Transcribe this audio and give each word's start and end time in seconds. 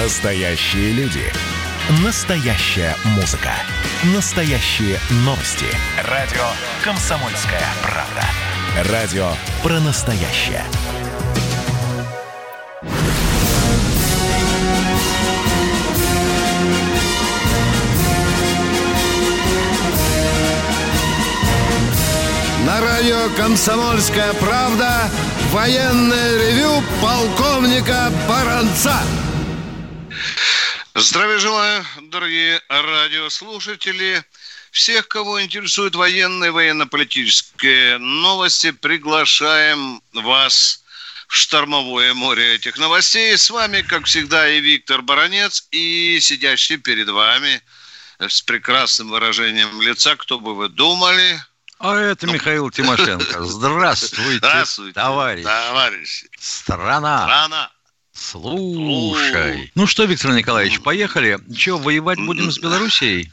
Настоящие 0.00 0.92
люди. 0.92 1.24
Настоящая 2.04 2.94
музыка. 3.16 3.50
Настоящие 4.14 4.96
новости. 5.24 5.66
Радио 6.04 6.44
«Комсомольская 6.84 7.64
правда». 7.82 8.92
Радио 8.92 9.28
про 9.60 9.80
настоящее. 9.80 10.62
На 22.64 22.80
радио 22.80 23.34
«Комсомольская 23.36 24.32
правда» 24.34 25.10
военное 25.50 26.38
ревю 26.38 26.84
полковника 27.02 28.12
Баранца. 28.28 28.94
Здравия 31.00 31.38
желаю, 31.38 31.84
дорогие 32.02 32.60
радиослушатели. 32.68 34.24
Всех, 34.72 35.06
кого 35.06 35.40
интересуют 35.40 35.94
военные, 35.94 36.50
военно-политические 36.50 37.98
новости, 37.98 38.72
приглашаем 38.72 40.02
вас 40.12 40.82
в 41.28 41.36
штормовое 41.36 42.14
море 42.14 42.56
этих 42.56 42.78
новостей. 42.78 43.38
С 43.38 43.48
вами, 43.48 43.82
как 43.82 44.06
всегда, 44.06 44.48
и 44.48 44.60
Виктор 44.60 45.02
Баранец, 45.02 45.68
и 45.70 46.18
сидящий 46.20 46.78
перед 46.78 47.08
вами 47.08 47.62
с 48.18 48.42
прекрасным 48.42 49.10
выражением 49.10 49.80
лица, 49.80 50.16
кто 50.16 50.40
бы 50.40 50.56
вы 50.56 50.68
думали, 50.68 51.40
а 51.78 51.94
это 51.94 52.26
ну. 52.26 52.32
Михаил 52.32 52.70
Тимошенко. 52.70 53.44
Здравствуйте, 53.44 54.38
Здравствуйте 54.38 54.94
товарищ. 54.94 55.44
товарищи. 55.44 56.28
Страна. 56.40 57.22
Страна. 57.22 57.70
Слушай. 58.18 59.70
Ну 59.74 59.86
что, 59.86 60.04
Виктор 60.04 60.32
Николаевич, 60.32 60.80
поехали. 60.80 61.38
Че, 61.54 61.78
воевать 61.78 62.18
будем 62.18 62.50
с 62.50 62.58
Белоруссией? 62.58 63.32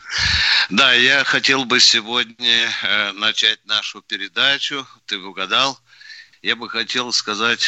Да, 0.69 0.93
я 0.93 1.23
хотел 1.23 1.65
бы 1.65 1.79
сегодня 1.79 2.69
э, 2.83 3.11
начать 3.13 3.65
нашу 3.65 4.01
передачу. 4.01 4.87
Ты 5.05 5.17
угадал. 5.17 5.79
Я 6.41 6.55
бы 6.55 6.69
хотел 6.69 7.11
сказать, 7.11 7.67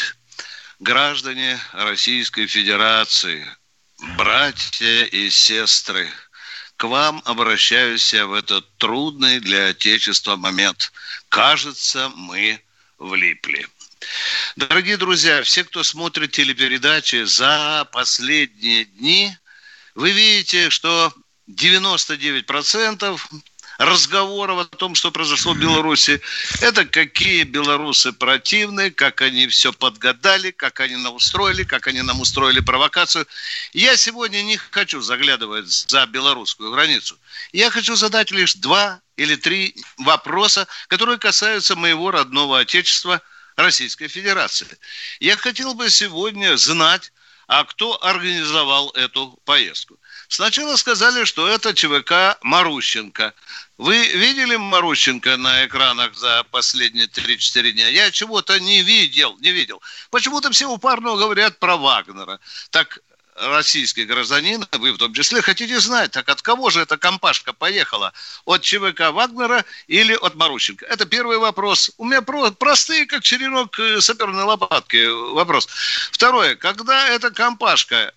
граждане 0.79 1.59
Российской 1.73 2.47
Федерации, 2.47 3.45
братья 4.15 5.03
и 5.05 5.29
сестры– 5.29 6.09
к 6.77 6.83
вам 6.83 7.23
обращаюсь 7.25 8.13
я 8.13 8.27
в 8.27 8.33
этот 8.33 8.69
трудный 8.77 9.39
для 9.39 9.69
Отечества 9.69 10.35
момент. 10.35 10.91
Кажется, 11.27 12.11
мы 12.15 12.61
влипли. 12.99 13.67
Дорогие 14.55 14.97
друзья, 14.97 15.43
все, 15.43 15.63
кто 15.63 15.83
смотрит 15.83 16.31
телепередачи 16.31 17.23
за 17.23 17.87
последние 17.91 18.85
дни, 18.85 19.35
вы 19.95 20.11
видите, 20.11 20.69
что 20.69 21.13
99% 21.49 23.19
разговоров 23.77 24.59
о 24.59 24.65
том, 24.65 24.95
что 24.95 25.11
произошло 25.11 25.53
в 25.53 25.59
Беларуси. 25.59 26.21
Это 26.61 26.85
какие 26.85 27.43
белорусы 27.43 28.11
противные, 28.11 28.91
как 28.91 29.21
они 29.21 29.47
все 29.47 29.71
подгадали, 29.71 30.51
как 30.51 30.79
они 30.79 30.95
нам 30.95 31.15
устроили, 31.15 31.63
как 31.63 31.87
они 31.87 32.01
нам 32.01 32.19
устроили 32.19 32.59
провокацию. 32.59 33.27
Я 33.73 33.95
сегодня 33.95 34.41
не 34.41 34.57
хочу 34.57 35.01
заглядывать 35.01 35.69
за 35.69 36.05
белорусскую 36.07 36.71
границу. 36.71 37.17
Я 37.51 37.69
хочу 37.69 37.95
задать 37.95 38.31
лишь 38.31 38.55
два 38.55 39.01
или 39.15 39.35
три 39.35 39.75
вопроса, 39.97 40.67
которые 40.87 41.17
касаются 41.17 41.75
моего 41.75 42.11
родного 42.11 42.59
отечества 42.59 43.21
Российской 43.57 44.07
Федерации. 44.07 44.67
Я 45.19 45.35
хотел 45.35 45.73
бы 45.73 45.89
сегодня 45.89 46.55
знать, 46.57 47.11
а 47.47 47.63
кто 47.63 47.97
организовал 48.03 48.91
эту 48.91 49.39
поездку. 49.45 49.97
Сначала 50.27 50.75
сказали, 50.75 51.23
что 51.23 51.47
это 51.47 51.73
ЧВК 51.73 52.37
Марущенко. 52.41 53.33
Вы 53.77 54.05
видели 54.09 54.57
Марущенко 54.57 55.37
на 55.37 55.65
экранах 55.65 56.13
за 56.15 56.43
последние 56.51 57.07
3-4 57.07 57.71
дня? 57.71 57.87
Я 57.87 58.11
чего-то 58.11 58.59
не 58.59 58.83
видел, 58.83 59.35
не 59.39 59.51
видел. 59.51 59.81
Почему-то 60.11 60.51
все 60.51 60.69
упорно 60.69 61.15
говорят 61.15 61.57
про 61.57 61.77
Вагнера. 61.77 62.39
Так 62.69 62.99
российский 63.39 64.05
гражданин, 64.05 64.65
вы 64.73 64.91
в 64.91 64.97
том 64.97 65.13
числе, 65.13 65.41
хотите 65.41 65.79
знать, 65.79 66.11
так 66.11 66.27
от 66.29 66.41
кого 66.41 66.69
же 66.69 66.81
эта 66.81 66.97
компашка 66.97 67.53
поехала? 67.53 68.13
От 68.45 68.61
ЧВК 68.61 69.11
Вагнера 69.11 69.63
или 69.87 70.13
от 70.13 70.35
Марущенко? 70.35 70.85
Это 70.85 71.05
первый 71.05 71.37
вопрос. 71.37 71.91
У 71.97 72.05
меня 72.05 72.21
про- 72.21 72.51
простые, 72.51 73.05
как 73.05 73.23
черенок 73.23 73.79
э, 73.79 74.01
саперной 74.01 74.43
лопатки 74.43 75.05
вопрос. 75.33 75.67
Второе. 76.11 76.55
Когда 76.55 77.07
эта 77.09 77.31
компашка 77.31 78.13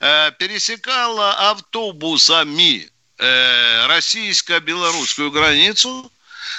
э, 0.00 0.30
пересекала 0.38 1.50
автобусами 1.50 2.90
э, 3.18 3.86
российско-белорусскую 3.86 5.30
границу, 5.30 6.10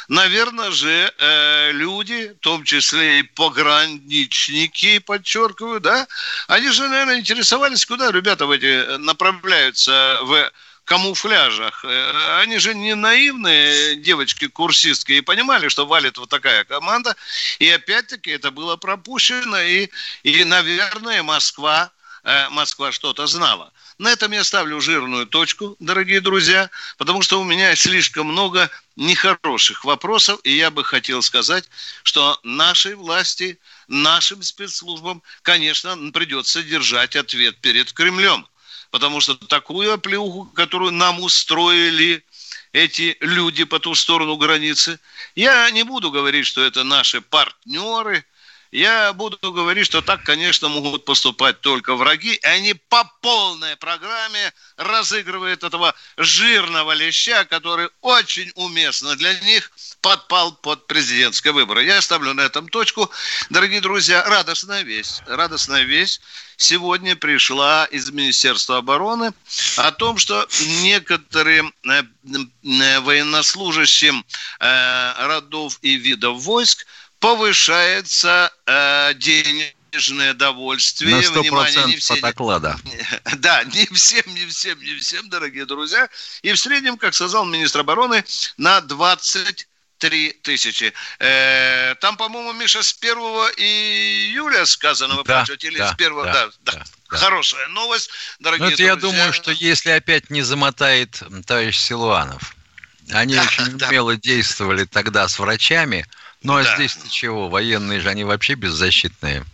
наверное 0.08 0.72
же, 0.72 1.14
э, 1.18 1.72
люди, 1.72 2.36
в 2.40 2.44
том 2.44 2.64
числе 2.64 3.20
и 3.20 3.24
пограничники, 3.24 5.00
подчеркиваю, 5.00 5.80
да, 5.80 6.08
они 6.48 6.70
же, 6.72 6.88
наверное, 6.88 7.20
интересовались, 7.20 7.86
куда 7.86 8.12
ребята 8.12 8.46
в 8.46 8.52
эти 8.52 8.98
направляются 8.98 10.20
в 10.22 10.52
камуфляжах. 10.90 11.86
Э, 11.86 12.42
они 12.42 12.58
же 12.58 12.74
не 12.74 12.96
наивные 12.96 13.96
девочки-курсистки 13.98 15.14
и 15.14 15.22
понимали, 15.22 15.70
что 15.70 15.86
валит 15.86 16.18
вот 16.18 16.30
такая 16.30 16.64
команда. 16.64 17.16
И 17.60 17.70
опять-таки 17.70 18.32
это 18.32 18.50
было 18.50 18.76
пропущено. 18.76 19.62
И, 19.62 19.90
и 20.24 20.44
наверное, 20.44 21.22
Москва, 21.22 21.92
э, 22.24 22.50
Москва 22.50 22.92
что-то 22.92 23.28
знала. 23.28 23.72
На 24.00 24.14
этом 24.14 24.32
я 24.32 24.46
ставлю 24.46 24.80
жирную 24.80 25.28
точку, 25.28 25.76
дорогие 25.80 26.22
друзья, 26.22 26.70
потому 26.98 27.22
что 27.22 27.42
у 27.42 27.44
меня 27.44 27.76
слишком 27.76 28.28
много 28.28 28.72
нехороших 28.96 29.84
вопросов, 29.84 30.40
и 30.46 30.56
я 30.56 30.72
бы 30.72 30.86
хотел 30.86 31.22
сказать, 31.22 31.66
что 32.04 32.40
нашей 32.44 32.96
власти, 32.96 33.60
нашим 33.90 34.42
спецслужбам, 34.42 35.22
конечно, 35.42 35.98
придется 36.14 36.64
держать 36.64 37.18
ответ 37.18 37.58
перед 37.58 37.92
Кремлем. 37.92 38.48
Потому 38.90 39.20
что 39.20 39.36
такую 39.36 39.92
оплеуху, 39.92 40.46
которую 40.46 40.94
нам 40.94 41.20
устроили 41.20 42.24
эти 42.72 43.18
люди 43.20 43.66
по 43.66 43.80
ту 43.80 43.96
сторону 43.96 44.38
границы, 44.38 44.98
я 45.36 45.70
не 45.72 45.84
буду 45.84 46.10
говорить, 46.10 46.48
что 46.48 46.64
это 46.64 46.86
наши 46.86 47.20
партнеры– 47.20 48.24
я 48.72 49.14
буду 49.14 49.38
говорить, 49.52 49.86
что 49.86 50.02
так, 50.02 50.24
конечно, 50.24 50.70
могут 50.70 51.06
поступать 51.06 51.62
только 51.62 51.96
враги, 51.96 52.36
и 52.36 52.46
они 52.46 52.74
по 52.74 53.04
полной 53.22 53.76
программе 53.78 54.54
разыгрывают 54.78 55.64
этого 55.64 55.96
жирного 56.18 56.92
леща, 56.92 57.46
который 57.46 57.90
очень 58.02 58.52
уместно 58.56 59.16
для 59.16 59.34
них 59.40 59.72
подпал 60.02 60.54
под 60.54 60.88
президентские 60.88 61.54
выборы. 61.54 61.84
Я 61.84 62.02
ставлю 62.02 62.34
на 62.34 62.42
этом 62.42 62.70
точку. 62.70 63.10
Дорогие 63.50 63.82
друзья, 63.82 64.24
радостная 64.26 64.84
весть. 64.84 65.24
Радостная 65.26 65.84
весть 65.84 66.22
сегодня 66.58 67.16
пришла 67.16 67.86
из 67.86 68.12
Министерства 68.12 68.78
обороны 68.78 69.34
о 69.78 69.92
том, 69.92 70.18
что 70.18 70.48
некоторым 70.82 71.74
э, 71.86 72.04
э, 72.04 73.00
военнослужащим 73.00 74.26
э, 74.60 75.28
родов 75.28 75.80
и 75.82 75.96
видов 75.96 76.42
войск 76.42 76.86
повышается 77.20 78.52
э, 78.66 79.14
денежное 79.16 80.34
довольствие. 80.34 81.16
На 81.16 81.22
100% 81.22 81.40
Внимание, 81.42 81.86
не 81.86 81.98
все, 81.98 82.16
от 82.16 82.24
оклада. 82.24 82.78
Да, 83.38 83.64
не 83.64 83.86
всем, 83.88 84.24
не 84.28 84.46
всем, 84.46 84.80
не 84.80 84.96
всем, 84.96 85.30
дорогие 85.30 85.66
друзья. 85.66 86.10
И 86.42 86.52
в 86.52 86.58
среднем, 86.58 86.98
как 86.98 87.14
сказал 87.14 87.46
министр 87.46 87.82
обороны, 87.82 88.24
на 88.58 88.82
20 88.82 89.68
три 90.00 90.32
тысячи. 90.32 90.94
Э, 91.20 91.94
там, 91.96 92.18
по-моему, 92.18 92.54
Миша, 92.54 92.82
с 92.82 92.96
1 93.00 93.18
июля 93.58 94.66
сказано 94.66 95.16
выплачивать, 95.16 95.62
да, 95.62 95.68
или 95.68 95.78
да, 95.78 95.90
с 95.90 95.94
1 95.94 96.16
да, 96.16 96.24
да, 96.24 96.50
да, 96.64 96.72
да. 96.72 97.18
Хорошая 97.18 97.68
новость, 97.68 98.10
дорогие 98.40 98.68
ну, 98.68 98.68
это 98.68 98.78
друзья. 98.78 98.94
Я 98.94 98.96
думаю, 98.96 99.34
что 99.34 99.52
если 99.52 99.92
опять 99.92 100.30
не 100.30 100.42
замотает 100.42 101.22
товарищ 101.46 101.78
Силуанов, 101.78 102.56
они 103.12 103.36
да, 103.36 103.44
очень 103.44 103.78
да. 103.78 103.88
умело 103.90 104.16
действовали 104.16 104.86
тогда 104.86 105.28
с 105.28 105.38
врачами, 105.38 106.06
ну 106.44 106.56
а 106.56 106.64
да. 106.64 106.76
здесь-то 106.76 107.10
чего? 107.10 107.50
Военные 107.50 108.00
же, 108.00 108.10
они 108.10 108.24
вообще 108.24 108.56
беззащитные. 108.56 109.46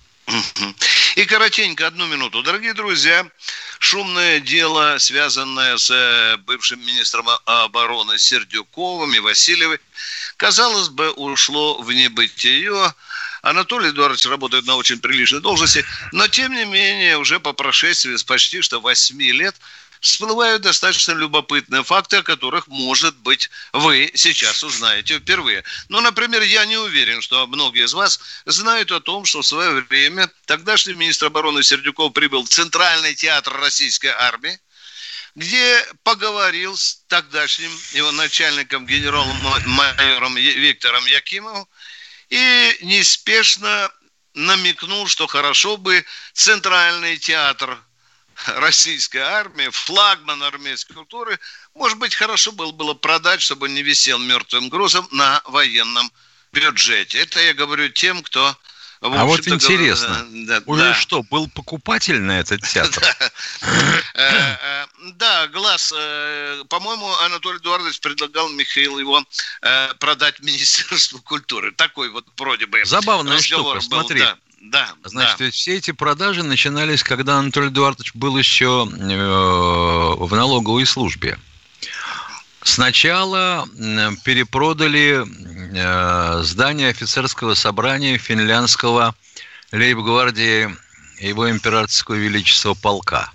И 1.15 1.25
коротенько, 1.25 1.87
одну 1.87 2.07
минуту. 2.07 2.43
Дорогие 2.43 2.73
друзья, 2.73 3.25
шумное 3.79 4.39
дело, 4.39 4.97
связанное 4.97 5.77
с 5.77 5.89
э, 5.91 6.37
бывшим 6.37 6.79
министром 6.85 7.27
обороны 7.45 8.17
Сердюковым 8.17 9.13
и 9.13 9.19
Васильевой, 9.19 9.79
казалось 10.35 10.89
бы, 10.89 11.11
ушло 11.11 11.81
в 11.81 11.91
небытие. 11.93 12.93
Анатолий 13.43 13.91
Эдуардович 13.91 14.25
работает 14.25 14.65
на 14.65 14.75
очень 14.75 14.99
приличной 14.99 15.39
должности, 15.39 15.85
но 16.11 16.27
тем 16.27 16.51
не 16.53 16.65
менее 16.65 17.17
уже 17.17 17.39
по 17.39 17.53
прошествии 17.53 18.17
почти 18.25 18.61
что 18.61 18.81
8 18.81 19.21
лет 19.21 19.55
всплывают 20.05 20.61
достаточно 20.61 21.13
любопытные 21.13 21.83
факты, 21.83 22.17
о 22.17 22.23
которых, 22.23 22.67
может 22.67 23.15
быть, 23.17 23.49
вы 23.73 24.11
сейчас 24.13 24.63
узнаете 24.63 25.17
впервые. 25.17 25.63
Ну, 25.89 25.99
например, 25.99 26.43
я 26.43 26.65
не 26.65 26.77
уверен, 26.77 27.21
что 27.21 27.47
многие 27.47 27.85
из 27.85 27.93
вас 27.93 28.19
знают 28.45 28.91
о 28.91 28.99
том, 28.99 29.25
что 29.25 29.41
в 29.41 29.47
свое 29.47 29.81
время 29.81 30.29
тогдашний 30.45 30.93
министр 30.93 31.27
обороны 31.27 31.63
Сердюков 31.63 32.13
прибыл 32.13 32.43
в 32.43 32.49
Центральный 32.49 33.15
театр 33.15 33.53
российской 33.59 34.11
армии, 34.11 34.59
где 35.33 35.83
поговорил 36.03 36.77
с 36.77 37.03
тогдашним 37.07 37.71
его 37.93 38.11
начальником, 38.11 38.85
генерал-майором 38.85 40.35
Виктором 40.35 41.05
Якимовым, 41.07 41.67
и 42.29 42.77
неспешно 42.83 43.89
намекнул, 44.35 45.07
что 45.07 45.25
хорошо 45.25 45.77
бы 45.77 46.05
Центральный 46.33 47.17
театр 47.17 47.79
российской 48.45 49.19
армии, 49.19 49.69
флагман 49.69 50.43
армейской 50.43 50.95
культуры, 50.95 51.39
может 51.73 51.97
быть, 51.97 52.15
хорошо 52.15 52.51
было, 52.51 52.71
было 52.71 52.93
продать, 52.93 53.41
чтобы 53.41 53.69
не 53.69 53.81
висел 53.81 54.19
мертвым 54.19 54.69
грузом 54.69 55.07
на 55.11 55.41
военном 55.45 56.11
бюджете. 56.51 57.19
Это 57.19 57.39
я 57.41 57.53
говорю 57.53 57.89
тем, 57.89 58.23
кто 58.23 58.55
а 59.01 59.25
вот 59.25 59.47
интересно, 59.47 60.25
да, 60.47 60.63
уже 60.65 60.81
да. 60.81 60.93
что, 60.95 61.21
был 61.23 61.47
покупатель 61.49 62.19
на 62.19 62.39
этот 62.39 62.61
театр? 62.67 63.03
Э, 64.13 64.57
э, 64.59 64.85
да, 65.15 65.47
глаз. 65.47 65.93
Э, 65.95 66.63
по-моему, 66.69 67.07
Анатолий 67.17 67.59
Эдуардович 67.59 67.99
предлагал 67.99 68.49
Михаил 68.49 68.97
его 68.97 69.23
продать 69.99 70.39
Министерству 70.41 71.21
культуры. 71.21 71.71
Такой 71.73 72.09
вот 72.09 72.25
вроде 72.37 72.65
бы 72.65 72.83
Забавная 72.85 73.39
штука, 73.41 73.81
смотри. 73.81 74.23
Да, 74.71 74.89
Значит, 75.03 75.37
да. 75.39 75.51
все 75.51 75.77
эти 75.77 75.91
продажи 75.91 76.43
начинались, 76.43 77.03
когда 77.03 77.37
Анатолий 77.37 77.67
Эдуардович 77.67 78.13
был 78.15 78.37
еще 78.37 78.85
в 78.85 80.35
налоговой 80.35 80.85
службе. 80.85 81.37
Сначала 82.63 83.67
перепродали 84.23 85.23
э, 85.23 86.41
здание 86.41 86.89
офицерского 86.89 87.53
собрания 87.53 88.17
финляндского 88.17 89.13
лейб-гвардии 89.71 90.75
его 91.19 91.49
императорского 91.51 92.15
величества 92.15 92.73
полка. 92.73 93.31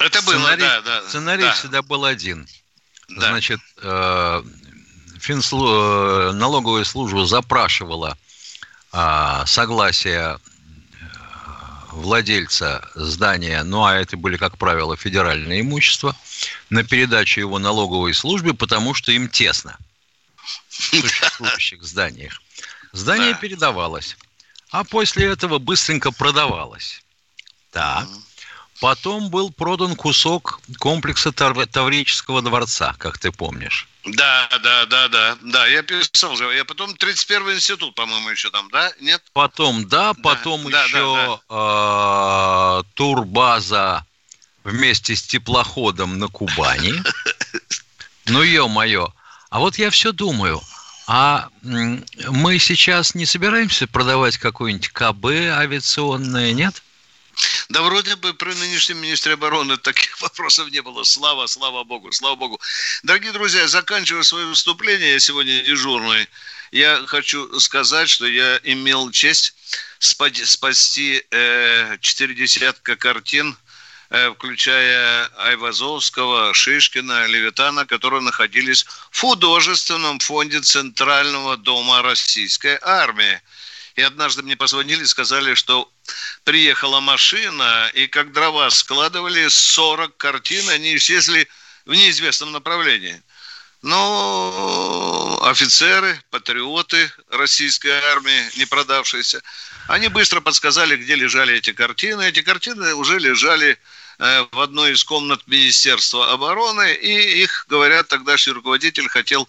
Это 0.00 0.22
было, 0.22 0.36
сценарий, 0.36 0.60
да, 0.62 0.80
да. 0.80 1.02
Сценарий 1.02 1.42
да. 1.42 1.52
всегда 1.52 1.82
был 1.82 2.06
один. 2.06 2.48
Да. 3.10 3.28
Значит, 3.28 3.60
э, 3.82 4.42
финслу, 5.20 5.68
э, 5.68 6.32
налоговая 6.32 6.84
служба 6.84 7.26
запрашивала 7.26 8.16
э, 8.92 9.42
согласие 9.46 10.38
владельца 11.92 12.88
здания, 12.94 13.62
ну 13.64 13.84
а 13.84 13.96
это 13.96 14.16
были, 14.16 14.36
как 14.36 14.56
правило, 14.58 14.96
федеральные 14.96 15.62
имущества, 15.62 16.16
на 16.70 16.84
передачу 16.84 17.40
его 17.40 17.58
налоговой 17.58 18.14
службе, 18.14 18.54
потому 18.54 18.94
что 18.94 19.12
им 19.12 19.28
тесно 19.28 19.76
в 20.68 20.74
существующих 20.74 21.82
зданиях. 21.82 22.40
Здание 22.92 23.32
да. 23.32 23.38
передавалось, 23.38 24.16
а 24.70 24.84
после 24.84 25.26
этого 25.26 25.58
быстренько 25.58 26.12
продавалось. 26.12 27.02
Так. 27.72 28.08
Потом 28.80 29.28
был 29.28 29.50
продан 29.50 29.96
кусок 29.96 30.60
комплекса 30.78 31.32
Таврического 31.32 32.42
дворца, 32.42 32.94
как 32.98 33.18
ты 33.18 33.32
помнишь. 33.32 33.88
Да, 34.04 34.48
да, 34.62 34.86
да, 34.86 35.08
да, 35.08 35.36
да, 35.42 35.66
я 35.66 35.82
писал 35.82 36.36
же. 36.36 36.44
Я 36.54 36.64
потом 36.64 36.96
31 36.96 37.56
институт, 37.56 37.94
по-моему, 37.94 38.30
еще 38.30 38.50
там, 38.50 38.68
да? 38.70 38.90
Нет? 39.00 39.22
Потом, 39.32 39.88
да, 39.88 40.14
потом 40.14 40.70
да, 40.70 40.84
еще 40.84 41.14
да, 41.14 41.40
да. 41.48 42.80
Э, 42.80 42.82
турбаза 42.94 44.06
вместе 44.64 45.16
с 45.16 45.22
теплоходом 45.22 46.18
на 46.18 46.28
Кубани. 46.28 46.94
Ну, 48.30 48.42
ё-моё. 48.42 49.08
А 49.48 49.58
вот 49.58 49.78
я 49.78 49.88
все 49.88 50.12
думаю, 50.12 50.60
а 51.06 51.48
мы 51.62 52.58
сейчас 52.58 53.14
не 53.14 53.24
собираемся 53.24 53.86
продавать 53.86 54.36
какое-нибудь 54.36 54.90
КБ 54.90 55.24
авиационное, 55.24 56.52
нет? 56.52 56.82
Да 57.68 57.82
вроде 57.82 58.16
бы 58.16 58.34
при 58.34 58.54
нынешнем 58.54 58.98
министре 58.98 59.34
обороны 59.34 59.76
таких 59.76 60.20
вопросов 60.22 60.70
не 60.70 60.80
было. 60.80 61.04
Слава, 61.04 61.46
слава 61.46 61.84
богу, 61.84 62.12
слава 62.12 62.36
богу. 62.36 62.60
Дорогие 63.02 63.32
друзья, 63.32 63.68
заканчивая 63.68 64.22
свое 64.22 64.46
выступление, 64.46 65.12
я 65.12 65.20
сегодня 65.20 65.62
дежурный, 65.62 66.28
я 66.70 67.02
хочу 67.06 67.58
сказать, 67.60 68.08
что 68.08 68.26
я 68.26 68.60
имел 68.64 69.10
честь 69.10 69.54
спасти 69.98 71.24
э, 71.30 71.96
четыре 72.00 72.34
десятка 72.34 72.96
картин, 72.96 73.56
э, 74.10 74.30
включая 74.30 75.28
Айвазовского, 75.38 76.54
Шишкина, 76.54 77.26
Левитана, 77.26 77.86
которые 77.86 78.20
находились 78.22 78.84
в 79.10 79.20
художественном 79.20 80.18
фонде 80.18 80.60
Центрального 80.60 81.56
дома 81.56 82.02
Российской 82.02 82.78
армии. 82.82 83.40
И 83.96 84.02
однажды 84.02 84.42
мне 84.42 84.56
позвонили 84.56 85.02
и 85.02 85.06
сказали, 85.06 85.54
что 85.54 85.90
приехала 86.44 87.00
машина, 87.00 87.90
и 87.94 88.06
как 88.06 88.32
дрова 88.32 88.70
складывали 88.70 89.48
40 89.48 90.16
картин, 90.16 90.68
они 90.70 90.96
исчезли 90.96 91.48
в 91.84 91.94
неизвестном 91.94 92.52
направлении. 92.52 93.22
Но 93.82 95.40
офицеры, 95.44 96.20
патриоты 96.30 97.10
российской 97.30 97.92
армии, 97.92 98.58
не 98.58 98.64
продавшиеся, 98.64 99.40
они 99.86 100.08
быстро 100.08 100.40
подсказали, 100.40 100.96
где 100.96 101.14
лежали 101.14 101.54
эти 101.54 101.72
картины. 101.72 102.28
Эти 102.28 102.42
картины 102.42 102.94
уже 102.94 103.18
лежали 103.18 103.78
в 104.18 104.60
одной 104.60 104.92
из 104.92 105.04
комнат 105.04 105.46
Министерства 105.46 106.32
обороны, 106.32 106.94
и 106.94 107.42
их, 107.42 107.66
говорят, 107.68 108.08
тогдашний 108.08 108.52
руководитель 108.52 109.08
хотел 109.08 109.48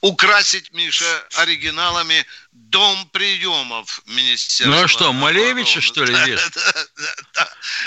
украсить, 0.00 0.72
Миша, 0.72 1.04
оригиналами 1.36 2.24
дом 2.52 3.08
приемов 3.12 4.00
Министерства 4.06 4.76
Ну 4.76 4.84
а 4.84 4.88
что, 4.88 5.12
Малевича, 5.12 5.80
что 5.80 6.04
ли, 6.04 6.14
есть? 6.26 6.58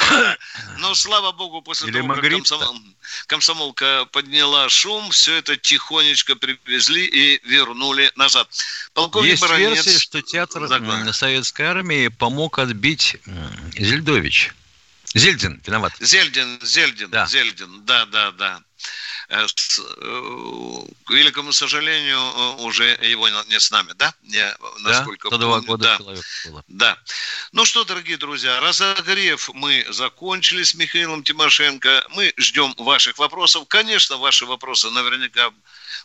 Но, 0.80 0.94
слава 0.96 1.32
богу, 1.32 1.62
после 1.62 1.92
того, 1.94 2.14
как 2.14 2.24
комсомолка 3.28 4.06
подняла 4.12 4.68
шум, 4.68 5.12
все 5.12 5.36
это 5.36 5.56
тихонечко 5.56 6.36
привезли 6.36 7.06
и 7.06 7.48
вернули 7.48 8.12
назад. 8.18 8.50
Полковник 8.94 9.32
Есть 9.32 9.50
версия, 9.50 10.00
что 10.00 10.22
театр 10.22 10.68
Советской 11.14 11.68
армии 11.68 12.10
помог 12.10 12.60
отбить 12.60 13.16
Зельдович. 13.78 14.54
Зельдин, 15.18 15.62
виноват. 15.66 15.94
Зельдин, 16.00 16.60
Зельдин, 16.62 17.10
да. 17.10 17.26
Зельдин, 17.26 17.86
да, 17.86 18.06
да, 18.06 18.32
да. 18.32 18.62
Э, 19.30 19.46
э, 19.46 20.82
к 21.04 21.12
великому 21.12 21.52
сожалению, 21.52 22.18
э, 22.18 22.62
уже 22.62 22.98
его 23.02 23.28
не 23.28 23.60
с 23.60 23.72
нами, 23.72 23.92
да? 23.98 24.14
Я, 24.24 24.56
насколько 24.80 25.30
да, 25.30 25.38
помню. 25.38 25.68
года 25.68 25.84
да. 25.84 25.98
человек 25.98 26.26
было. 26.46 26.64
Да. 26.70 26.98
Ну 27.52 27.66
что, 27.66 27.84
дорогие 27.84 28.16
друзья, 28.16 28.62
разогрев 28.62 29.50
мы 29.54 29.86
закончили 29.90 30.64
с 30.64 30.76
Михаилом 30.76 31.24
Тимошенко. 31.24 32.06
Мы 32.12 32.34
ждем 32.38 32.74
ваших 32.78 33.18
вопросов. 33.18 33.68
Конечно, 33.68 34.16
ваши 34.16 34.46
вопросы 34.46 34.90
наверняка 34.92 35.52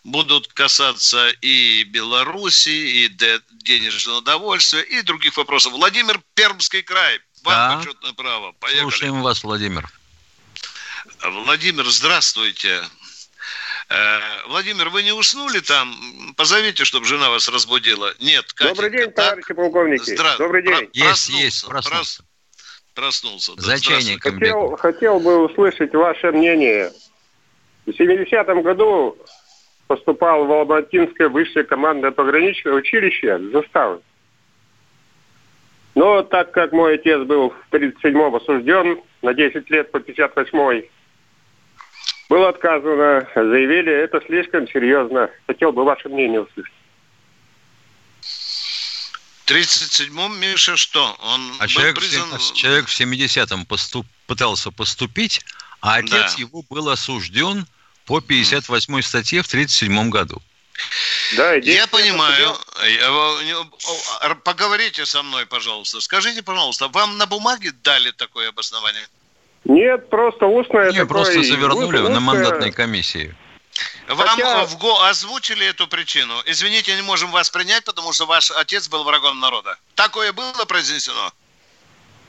будут 0.03 0.49
касаться 0.49 1.29
и 1.43 1.85
Беларуси, 1.85 3.05
и 3.05 3.09
денежного 3.53 4.19
удовольствия, 4.19 4.83
и 4.83 5.01
других 5.03 5.37
вопросов. 5.37 5.75
Владимир 5.75 6.21
Пермский 6.35 6.83
край. 6.83 7.21
Вам 7.45 7.55
да. 7.55 7.79
почетное 7.79 8.13
право. 8.13 8.53
Поехали. 8.61 8.83
Слушаем 8.83 9.23
вас, 9.23 9.43
Владимир. 9.45 9.89
Владимир, 11.25 11.85
здравствуйте. 11.87 12.83
Э, 13.89 14.19
Владимир, 14.49 14.89
вы 14.89 15.03
не 15.03 15.13
уснули 15.13 15.61
там? 15.61 15.95
Позовите, 16.37 16.85
чтобы 16.85 17.07
жена 17.07 17.31
вас 17.31 17.49
разбудила. 17.49 18.15
Нет, 18.21 18.53
Катенька, 18.53 18.75
Добрый 18.75 18.91
день, 18.91 19.13
так? 19.13 19.27
товарищи 19.27 19.55
полковники. 19.55 20.15
Здра... 20.15 20.37
Добрый 20.39 20.63
день. 20.63 20.91
Есть, 20.93 21.29
проснулся, 21.29 21.45
есть, 21.45 21.67
проснулся. 21.67 22.25
Проснулся. 22.95 23.53
За 23.57 23.81
чайником 23.81 24.39
хотел, 24.39 24.77
хотел 24.77 25.21
бы 25.21 25.45
услышать 25.45 25.95
ваше 25.95 26.31
мнение. 26.33 26.93
В 27.87 27.91
70-м 27.91 28.63
году 28.63 29.19
поступал 29.89 30.47
в 30.47 30.53
Алматинское 30.53 31.29
высшее 31.29 31.65
командное 31.65 32.13
пограничное 32.13 32.75
училище 32.75 33.39
заставы. 33.53 34.01
Но 35.95 36.23
так 36.23 36.53
как 36.53 36.73
мой 36.73 36.95
отец 36.95 37.21
был 37.27 37.51
в 37.51 37.75
37-м 37.75 38.35
осужден 38.35 39.01
на 39.21 39.35
10 39.35 39.69
лет 39.71 39.91
по 39.91 39.99
58-й, 39.99 40.91
было 42.29 42.49
отказано, 42.49 43.29
заявили, 43.35 43.93
это 43.93 44.23
слишком 44.27 44.67
серьезно. 44.69 45.29
Хотел 45.47 45.73
бы 45.73 45.85
ваше 45.85 46.09
мнение 46.09 46.41
услышать. 46.41 46.73
В 48.23 49.51
37-м, 49.51 50.41
Миша, 50.41 50.79
что? 50.79 51.15
Он 51.21 51.53
а 51.59 51.69
человек, 51.69 51.97
признан... 51.97 52.39
в, 52.39 52.55
человек 52.55 52.87
в 52.87 53.01
70-м 53.01 53.67
поступ, 53.67 54.07
пытался 54.27 54.71
поступить, 54.71 55.45
а 55.83 55.97
отец 55.97 56.37
да. 56.37 56.41
его 56.41 56.63
был 56.71 56.89
осужден 56.89 57.67
по 58.07 58.21
58-й 58.21 59.03
статье 59.03 59.43
в 59.43 59.49
37 59.49 60.09
году. 60.09 60.41
Да, 61.37 61.55
я 61.55 61.87
понимаю. 61.87 62.57
Поговорите 64.45 65.07
со 65.07 65.23
мной, 65.23 65.47
пожалуйста. 65.47 66.01
Скажите, 66.01 66.43
пожалуйста, 66.43 66.89
вам 66.89 67.19
на 67.19 67.27
бумаге 67.27 67.73
дали 67.83 68.11
такое 68.11 68.49
обоснование? 68.49 69.07
Нет, 69.65 70.11
просто 70.11 70.47
устное 70.47 70.87
Не, 70.91 70.99
такое, 70.99 71.07
просто 71.07 71.43
завернули 71.43 71.97
устное- 71.99 72.09
на 72.11 72.21
мандатной 72.21 72.73
комиссии. 72.73 73.35
Вам 74.09 74.29
Хотя- 74.29 74.67
в 74.67 74.77
го- 74.79 75.03
озвучили 75.05 75.65
эту 75.67 75.87
причину? 75.89 76.35
Извините, 76.47 76.95
не 76.97 77.03
можем 77.03 77.31
вас 77.31 77.49
принять, 77.49 77.85
потому 77.85 78.13
что 78.13 78.27
ваш 78.27 78.51
отец 78.51 78.89
был 78.89 79.05
врагом 79.05 79.41
народа. 79.41 79.79
Такое 79.95 80.33
было 80.33 80.65
произнесено? 80.67 81.33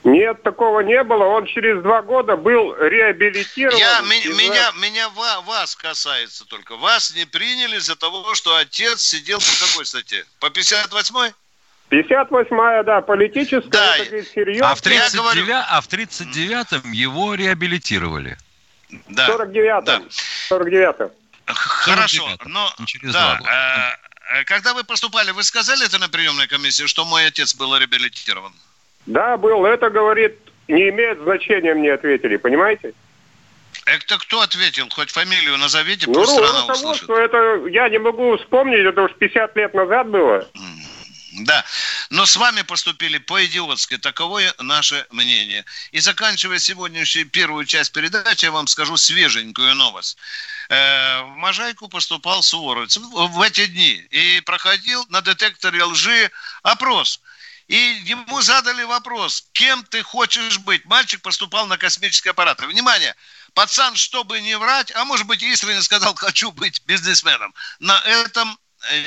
Нет, 0.04 0.44
такого 0.44 0.82
не 0.82 1.02
было. 1.04 1.24
Он 1.26 1.46
через 1.46 1.82
два 1.82 2.02
года 2.02 2.36
был 2.36 2.76
реабилитирован. 2.76 3.78
Я, 3.78 4.02
ми- 4.02 4.34
меня, 4.34 4.72
меня 4.82 5.08
ва- 5.10 5.42
вас 5.42 5.76
касается 5.76 6.46
только. 6.46 6.76
Вас 6.76 7.16
не 7.16 7.26
приняли 7.26 7.78
из-за 7.78 7.96
того, 7.96 8.36
что 8.36 8.56
отец 8.58 9.02
сидел 9.02 9.40
по 9.40 9.66
какой 9.68 9.86
статье? 9.86 10.26
По 10.40 10.48
58-й? 10.48 11.34
58-я, 11.90 12.84
да, 12.84 13.02
политическая, 13.02 13.70
Да, 13.70 13.96
это 13.98 14.06
говорит, 14.10 14.32
серьезно. 14.34 14.72
А 14.72 14.76
в, 14.76 14.78
Я 14.80 14.82
39, 14.84 15.14
говорю- 15.14 15.64
а 15.70 15.82
в 15.82 15.88
39-м 15.88 16.92
его 16.92 17.36
реабилитировали. 17.36 18.38
Да. 19.08 19.28
49-м. 19.30 19.84
Да. 19.86 20.02
49-м. 20.50 21.12
Хорошо, 21.46 22.26
49-м, 22.28 22.52
но 22.52 22.74
не 22.80 22.86
через 22.88 23.14
да, 23.14 23.20
два 23.20 23.38
года. 23.38 23.52
э, 24.32 24.40
э, 24.40 24.44
когда 24.46 24.74
вы 24.74 24.84
поступали, 24.84 25.32
вы 25.32 25.44
сказали 25.44 25.86
это 25.86 26.00
на 26.00 26.10
приемной 26.10 26.48
комиссии, 26.48 26.88
что 26.88 27.06
мой 27.06 27.26
отец 27.28 27.54
был 27.56 27.76
реабилитирован? 27.78 28.54
Да, 29.06 29.38
был. 29.38 29.66
Это, 29.66 29.90
говорит, 29.90 30.38
не 30.68 30.90
имеет 30.90 31.20
значения, 31.22 31.74
мне 31.74 31.94
ответили, 31.94 32.38
понимаете? 32.38 32.94
Это 33.86 34.18
кто 34.18 34.42
ответил? 34.42 34.88
Хоть 34.90 35.12
фамилию 35.12 35.58
назовите, 35.58 36.08
Ну, 36.08 36.14
пусть 36.14 36.32
ровно 36.32 36.48
страна 36.48 36.74
того, 36.74 36.90
услышит. 36.92 37.04
что 37.04 37.18
это, 37.18 37.68
я 37.68 37.90
не 37.90 38.00
могу 38.00 38.38
вспомнить, 38.38 38.80
это 38.80 39.02
уж 39.02 39.14
50 39.16 39.56
лет 39.58 39.74
назад 39.74 40.08
было. 40.08 40.48
Да, 41.40 41.66
но 42.12 42.28
с 42.28 42.38
вами 42.38 42.62
поступили 42.62 43.18
по-идиотски, 43.18 43.98
таковое 43.98 44.54
наше 44.60 45.06
мнение. 45.10 45.66
И 45.92 46.00
заканчивая 46.00 46.60
сегодняшнюю 46.60 47.28
первую 47.28 47.66
часть 47.66 47.92
передачи, 47.92 48.46
я 48.46 48.52
вам 48.52 48.68
скажу 48.68 48.98
свеженькую 48.98 49.74
новость. 49.74 50.18
Э, 50.70 51.24
В 51.24 51.36
Можайку 51.38 51.90
поступал 51.90 52.44
Суворовец 52.44 52.98
в 52.98 53.42
эти 53.42 53.66
дни 53.66 54.06
и 54.12 54.42
проходил 54.46 55.04
на 55.10 55.22
детекторе 55.24 55.84
лжи 55.84 56.30
опрос. 56.62 57.20
И 57.74 58.03
ему 58.06 58.39
задали 58.44 58.84
вопрос, 58.84 59.46
кем 59.51 59.84
ты 59.86 60.03
хочешь 60.03 60.60
быть. 60.60 60.86
Мальчик 60.86 61.24
поступал 61.24 61.65
на 61.65 61.75
космический 61.75 62.30
аппарат. 62.30 62.62
Внимание, 62.62 63.15
пацан, 63.56 63.96
чтобы 63.96 64.42
не 64.42 64.56
врать, 64.60 64.92
а 64.96 65.06
может 65.06 65.25
быть 65.25 65.42
искренне 65.42 65.82
сказал, 65.82 66.13
хочу 66.13 66.51
быть 66.51 66.84
бизнесменом. 66.86 67.51
На 67.80 68.00
этом 68.01 68.60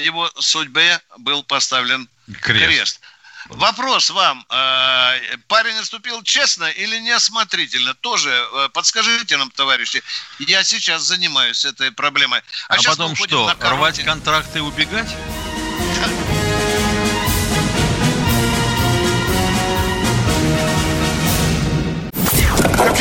его 0.02 0.28
судьбе 0.40 1.00
был 1.18 1.44
поставлен 1.44 2.08
Крест. 2.42 2.66
крест. 2.66 3.00
Вопрос 3.50 4.10
вам. 4.10 4.44
э, 4.50 5.36
Парень 5.46 5.76
наступил 5.76 6.24
честно 6.24 6.64
или 6.64 6.98
неосмотрительно? 6.98 7.94
Тоже 7.94 8.30
э, 8.30 8.68
подскажите 8.70 9.36
нам, 9.36 9.52
товарищи. 9.52 10.02
Я 10.40 10.64
сейчас 10.64 11.02
занимаюсь 11.02 11.64
этой 11.64 11.92
проблемой. 11.92 12.42
А, 12.66 12.78
мы 12.78 12.82
потом 12.82 13.14
что, 13.14 13.56
рвать 13.60 14.02
контракты 14.02 14.58
и 14.58 14.62
убегать? 14.62 15.14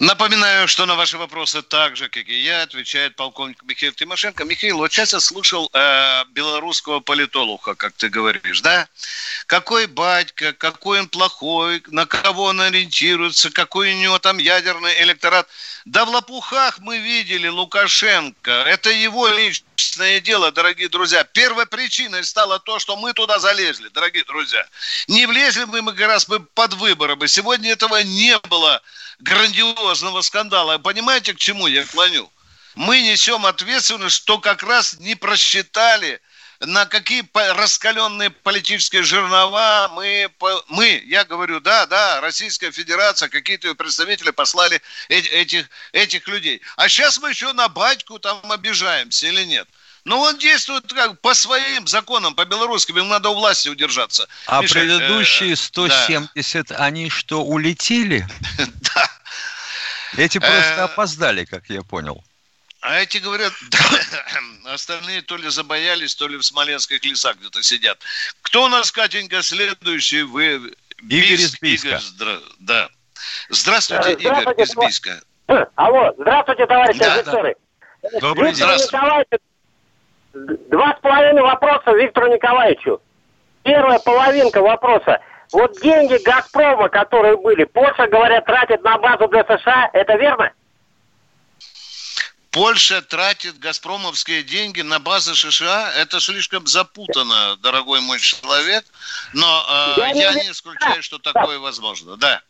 Напоминаю, 0.00 0.66
что 0.66 0.86
на 0.86 0.96
ваши 0.96 1.16
вопросы 1.18 1.62
так 1.62 1.96
же, 1.96 2.08
как 2.08 2.28
и 2.28 2.40
я, 2.40 2.62
отвечает 2.62 3.14
полковник 3.14 3.62
Михаил 3.62 3.92
Тимошенко. 3.92 4.44
Михаил, 4.44 4.78
вот 4.78 4.92
сейчас 4.92 5.12
я 5.12 5.20
слушал 5.20 5.70
э, 5.72 6.24
белорусского 6.32 6.98
политолога, 7.00 7.74
как 7.76 7.92
ты 7.92 8.08
говоришь, 8.08 8.60
да? 8.60 8.88
Какой 9.46 9.86
батька, 9.86 10.52
какой 10.52 11.00
он 11.00 11.08
плохой, 11.08 11.82
на 11.86 12.06
кого 12.06 12.44
он 12.44 12.60
ориентируется, 12.60 13.50
какой 13.50 13.94
у 13.94 13.96
него 13.96 14.18
там 14.18 14.38
ядерный 14.38 15.00
электорат. 15.02 15.48
Да 15.84 16.06
в 16.06 16.08
лопухах 16.08 16.78
мы 16.78 16.98
видели 16.98 17.46
Лукашенко. 17.46 18.50
Это 18.50 18.90
его 18.90 19.28
личное 19.28 20.18
дело, 20.20 20.50
дорогие 20.50 20.88
друзья. 20.88 21.24
Первой 21.24 21.66
причиной 21.66 22.24
стало 22.24 22.58
то, 22.58 22.78
что 22.78 22.96
мы 22.96 23.12
туда 23.12 23.38
залезли, 23.38 23.88
дорогие 23.88 24.24
друзья. 24.24 24.66
Не 25.08 25.26
влезли 25.26 25.64
бы 25.64 25.82
мы 25.82 25.92
как 25.92 26.06
раз 26.06 26.26
бы 26.26 26.40
под 26.40 26.72
выборы 26.74 27.16
бы. 27.16 27.28
Сегодня 27.28 27.72
этого 27.72 28.02
не 28.02 28.38
было 28.48 28.80
грандиозного 29.18 30.22
скандала. 30.22 30.78
Понимаете, 30.78 31.34
к 31.34 31.38
чему 31.38 31.66
я 31.66 31.84
клоню? 31.84 32.30
Мы 32.74 33.02
несем 33.02 33.44
ответственность, 33.44 34.16
что 34.16 34.38
как 34.38 34.62
раз 34.62 34.98
не 34.98 35.14
просчитали, 35.14 36.20
на 36.66 36.86
какие 36.86 37.24
раскаленные 37.34 38.30
политические 38.30 39.02
жернова 39.02 39.90
мы, 39.94 40.30
мы, 40.68 41.02
я 41.06 41.24
говорю, 41.24 41.60
да, 41.60 41.86
да, 41.86 42.20
Российская 42.20 42.70
Федерация, 42.70 43.28
какие-то 43.28 43.68
ее 43.68 43.74
представители 43.74 44.30
послали 44.30 44.80
э- 45.08 45.18
этих, 45.18 45.68
этих 45.92 46.28
людей. 46.28 46.60
А 46.76 46.88
сейчас 46.88 47.18
мы 47.18 47.30
еще 47.30 47.52
на 47.52 47.68
батьку 47.68 48.18
там 48.18 48.40
обижаемся 48.50 49.26
или 49.26 49.44
нет? 49.44 49.68
Ну, 50.04 50.20
он 50.20 50.38
действует 50.38 50.92
как 50.92 51.20
по 51.20 51.34
своим 51.34 51.86
законам, 51.86 52.34
по 52.34 52.44
белорусским, 52.44 52.98
им 52.98 53.08
надо 53.08 53.30
у 53.30 53.34
власти 53.34 53.68
удержаться. 53.70 54.28
А 54.46 54.60
Миша, 54.60 54.78
э, 54.78 54.82
предыдущие 54.82 55.50
да. 55.50 55.56
170, 55.56 56.72
они 56.72 57.08
что, 57.10 57.42
улетели? 57.42 58.26
Да. 58.94 59.10
Эти 60.16 60.38
просто 60.38 60.74
Э, 60.76 60.82
опоздали, 60.82 61.44
как 61.44 61.68
я 61.68 61.82
понял. 61.82 62.22
А 62.84 63.00
эти 63.00 63.16
говорят, 63.16 63.52
остальные 64.66 65.22
то 65.22 65.38
ли 65.38 65.48
забоялись, 65.48 66.14
то 66.14 66.28
ли 66.28 66.36
в 66.36 66.42
смоленских 66.44 67.02
лесах 67.02 67.36
где-то 67.36 67.62
сидят. 67.62 67.98
Кто 68.42 68.64
у 68.64 68.68
нас, 68.68 68.92
Катенька, 68.92 69.40
следующий? 69.42 70.22
Вы... 70.22 70.74
Игорь 71.00 71.32
из 71.32 71.58
Бийск, 71.58 71.62
Бийска. 71.62 71.88
Игорь, 71.88 72.00
здра- 72.00 72.42
да. 72.60 72.88
Здравствуйте, 73.48 74.10
Э, 74.10 74.12
Игорь 74.12 74.42
здравствуйте, 74.42 74.62
из 74.64 74.76
Бийска. 74.76 75.20
Алло, 75.76 76.12
здравствуйте, 76.18 76.66
товарищи 76.66 76.98
Да, 76.98 77.14
офицеры. 77.14 77.56
Добрый 78.20 78.50
Виктор 78.50 78.76
день. 78.76 78.86
Николаевич, 78.86 79.28
два 80.68 80.94
с 80.94 81.00
половиной 81.00 81.42
вопроса 81.42 81.90
Виктору 81.92 82.34
Николаевичу. 82.34 83.00
Первая 83.62 83.98
половинка 83.98 84.60
вопроса. 84.60 85.20
Вот 85.52 85.80
деньги 85.80 86.22
«Газпрома», 86.22 86.90
которые 86.90 87.38
были, 87.38 87.64
Польша, 87.64 88.08
говорят, 88.08 88.44
тратит 88.44 88.82
на 88.82 88.98
базу 88.98 89.26
для 89.28 89.42
США. 89.44 89.88
Это 89.94 90.16
верно? 90.16 90.52
Польша 92.54 93.02
тратит 93.02 93.58
газпромовские 93.58 94.44
деньги 94.44 94.80
на 94.80 95.00
базы 95.00 95.34
США. 95.34 95.92
Это 95.96 96.20
слишком 96.20 96.68
запутано, 96.68 97.56
дорогой 97.56 98.00
мой 98.00 98.20
человек. 98.20 98.84
Но 99.32 99.66
э, 99.96 100.00
Я 100.00 100.12
не 100.12 100.20
я 100.20 100.34
не 100.34 100.50
исключаю, 100.52 101.02
что 101.02 101.18
такое 101.18 101.58
возможно. 101.58 102.16
Да. 102.16 102.40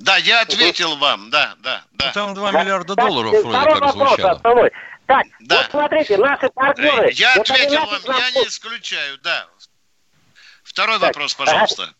Да, 0.00 0.16
я 0.16 0.40
ответил 0.40 0.96
вам. 0.96 1.30
Да, 1.30 1.54
да, 1.60 1.84
да. 1.92 2.06
Ну, 2.06 2.12
там 2.12 2.34
2 2.34 2.50
Так, 2.52 2.64
миллиарда 2.64 2.96
так, 2.96 3.06
долларов 3.06 3.30
второй 3.38 3.52
вроде 3.52 3.68
как 3.68 3.80
вопрос 3.94 4.08
звучало. 4.10 4.30
основной. 4.32 4.70
Так, 5.06 5.26
Да. 5.40 5.56
вот 5.58 5.70
смотрите, 5.70 6.16
наши 6.18 6.48
партнеры... 6.48 7.12
Я 7.12 7.34
вот 7.36 7.48
ответил 7.50 7.86
вам, 7.86 8.18
я 8.18 8.30
не 8.32 8.48
исключаю, 8.48 9.18
да. 9.22 9.46
Второй 10.64 10.98
Так, 10.98 11.14
вопрос, 11.14 11.34
пожалуйста. 11.34 11.94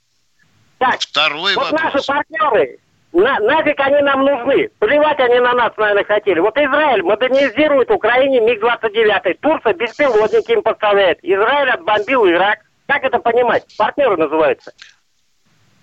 Так, 0.79 1.01
Второй 1.01 1.55
вот 1.55 1.71
вопрос. 1.71 1.81
наши 1.81 2.07
партнеры 2.07 2.81
на, 3.15 3.39
нафиг 3.39 3.79
они 3.79 4.03
нам 4.03 4.25
нужны? 4.25 4.69
Плевать 4.81 5.21
они 5.21 5.39
на 5.39 5.53
нас, 5.53 5.73
наверное, 5.77 6.05
хотели. 6.05 6.41
Вот 6.41 6.57
Израиль 6.57 7.03
модернизирует 7.03 7.89
Украине 7.93 8.41
МиГ-29. 8.41 9.39
Турция 9.41 9.73
беспилотники 9.73 10.51
им 10.51 10.63
поставляет. 10.63 11.21
Израиль 11.23 11.71
отбомбил 11.71 12.27
Ирак. 12.27 12.59
Как 12.89 13.05
это 13.05 13.21
понимать? 13.21 13.65
Партнеры 13.79 14.17
называются. 14.17 14.73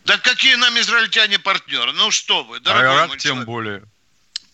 Да 0.04 0.18
какие 0.18 0.56
нам 0.56 0.78
израильтяне 0.78 1.40
партнеры? 1.40 1.94
Ну 1.94 2.12
что 2.12 2.44
вы, 2.44 2.60
дорогой 2.60 2.90
а 2.90 2.94
Ирак 2.96 3.08
мой 3.08 3.18
тем 3.18 3.30
человек. 3.30 3.46
более. 3.46 3.84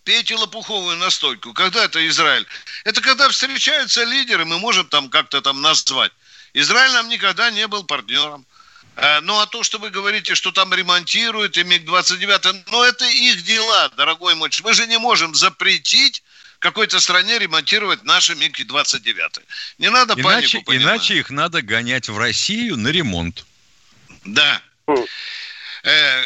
Пейте 0.04 0.36
лопуховую 0.36 0.98
настойку. 0.98 1.54
Когда 1.54 1.84
это 1.84 2.06
Израиль? 2.08 2.46
Это 2.86 3.02
когда 3.02 3.28
встречаются 3.30 4.04
лидеры, 4.04 4.46
мы 4.46 4.60
можем 4.60 4.86
там 4.88 5.10
как-то 5.10 5.42
там 5.42 5.64
назвать. 5.64 6.12
Израиль 6.54 6.94
нам 6.94 7.10
никогда 7.10 7.50
не 7.50 7.68
был 7.68 7.84
партнером. 7.84 8.46
Э, 8.98 9.22
Ну, 9.22 9.40
а 9.40 9.46
то, 9.46 9.64
что 9.64 9.78
вы 9.78 9.90
говорите, 9.90 10.36
что 10.36 10.52
там 10.52 10.74
ремонтируют 10.74 11.58
и 11.58 11.64
МиГ-29, 11.64 12.64
ну, 12.72 12.84
это 12.84 13.06
их 13.06 13.44
дела, 13.44 13.90
дорогой 13.96 14.36
мой. 14.36 14.50
Мы 14.64 14.74
же 14.74 14.88
не 14.88 14.98
можем 14.98 15.36
запретить 15.36 16.24
какой-то 16.60 17.00
стране 17.00 17.38
ремонтировать 17.38 18.04
наши 18.04 18.34
МиГ-29. 18.36 19.42
Не 19.78 19.90
надо 19.92 20.14
Иначе, 20.16 20.24
панику 20.24 20.64
поднимать. 20.64 20.96
иначе 20.96 21.18
их 21.20 21.30
надо 21.30 21.62
гонять 21.62 22.10
в 22.10 22.18
Россию 22.18 22.78
на 22.78 22.88
ремонт. 22.88 23.46
Да. 24.26 24.62
Э, 25.84 26.24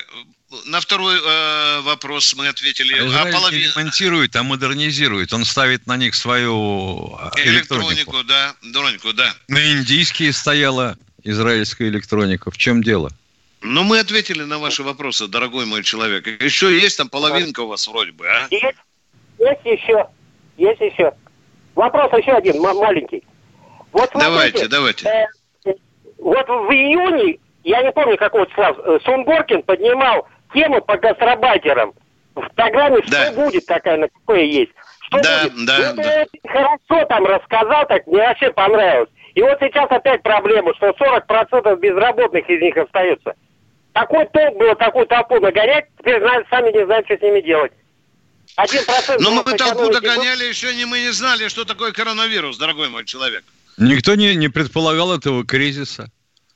на 0.65 0.79
второй 0.79 1.19
э, 1.21 1.81
вопрос 1.81 2.33
мы 2.35 2.47
ответили. 2.47 2.93
А 2.93 3.21
А 3.21 3.31
половина... 3.31 3.71
ремонтирует, 3.73 4.35
а 4.35 4.43
модернизирует. 4.43 5.33
Он 5.33 5.43
ставит 5.43 5.87
на 5.87 5.97
них 5.97 6.15
свою 6.15 7.15
а, 7.19 7.31
электронику. 7.35 7.91
Электронику, 7.91 8.23
да. 8.23 8.55
Электронику, 8.61 9.13
да. 9.13 9.35
На 9.49 9.73
индийские 9.73 10.31
стояла 10.31 10.97
израильская 11.23 11.87
электроника. 11.87 12.51
В 12.51 12.57
чем 12.57 12.81
дело? 12.83 13.09
Ну, 13.61 13.83
мы 13.83 13.99
ответили 13.99 14.43
на 14.43 14.57
ваши 14.57 14.83
вопросы, 14.83 15.27
дорогой 15.27 15.65
мой 15.65 15.83
человек. 15.83 16.25
Еще 16.41 16.77
есть 16.79 16.97
там 16.97 17.09
половинка 17.09 17.59
у 17.61 17.67
вас 17.67 17.87
вроде 17.87 18.11
бы, 18.11 18.27
а? 18.27 18.47
Есть, 18.49 18.77
есть 19.39 19.61
еще. 19.65 20.07
Есть 20.57 20.81
еще. 20.81 21.13
Вопрос 21.75 22.11
еще 22.13 22.31
один, 22.33 22.59
ма- 22.61 22.73
маленький. 22.73 23.23
Вот 23.91 24.09
смотрите, 24.11 24.67
Давайте, 24.67 24.67
давайте. 24.67 25.07
э, 25.65 25.73
вот 26.17 26.47
в 26.47 26.71
июне, 26.71 27.37
я 27.63 27.83
не 27.83 27.91
помню 27.91 28.17
какого 28.17 28.47
числа, 28.47 28.75
э, 28.77 28.99
Сунгоркин 29.05 29.63
поднимал 29.63 30.27
тему 30.53 30.81
по 30.81 30.97
гастробайтерам. 30.97 31.93
В 32.35 32.47
программе 32.55 33.01
«Что 33.03 33.11
Да. 33.11 33.31
будет» 33.33 33.65
такая, 33.65 33.97
на 33.97 34.07
какое 34.07 34.43
есть. 34.43 34.71
Что 35.01 35.19
Да, 35.21 35.43
будет? 35.43 35.65
да, 35.65 35.93
Ну, 35.95 36.01
это 36.01 36.29
да. 36.43 36.49
хорошо 36.49 37.05
там 37.05 37.25
рассказал, 37.25 37.85
так 37.87 38.07
мне 38.07 38.17
вообще 38.19 38.51
понравилось. 38.51 39.09
И 39.35 39.41
вот 39.41 39.57
сейчас 39.59 39.89
опять 39.89 40.21
проблема, 40.23 40.73
что 40.75 40.89
40% 40.89 41.79
безработных 41.79 42.49
из 42.49 42.61
них 42.61 42.75
остается. 42.77 43.33
Такой 43.93 44.25
толк 44.27 44.57
было 44.57 44.75
такую 44.75 45.05
толпу 45.05 45.39
нагонять, 45.39 45.85
теперь 45.99 46.19
знаете, 46.19 46.47
сами 46.49 46.71
не 46.71 46.85
знаем, 46.85 47.03
что 47.05 47.17
с 47.17 47.21
ними 47.21 47.41
делать. 47.41 47.71
Один 48.55 48.85
процент... 48.85 49.21
Но 49.21 49.31
было 49.31 49.43
мы 49.45 49.57
толпу 49.57 49.89
догоняли, 49.91 50.45
еще 50.45 50.75
не 50.75 50.85
мы 50.85 50.99
не 50.99 51.11
знали, 51.11 51.47
что 51.47 51.65
такое 51.65 51.91
коронавирус, 51.91 52.57
дорогой 52.57 52.89
мой 52.89 53.05
человек. 53.05 53.43
Никто 53.77 54.15
не, 54.15 54.35
не 54.35 54.49
предполагал 54.49 55.15
этого 55.15 55.45
кризиса. 55.45 56.09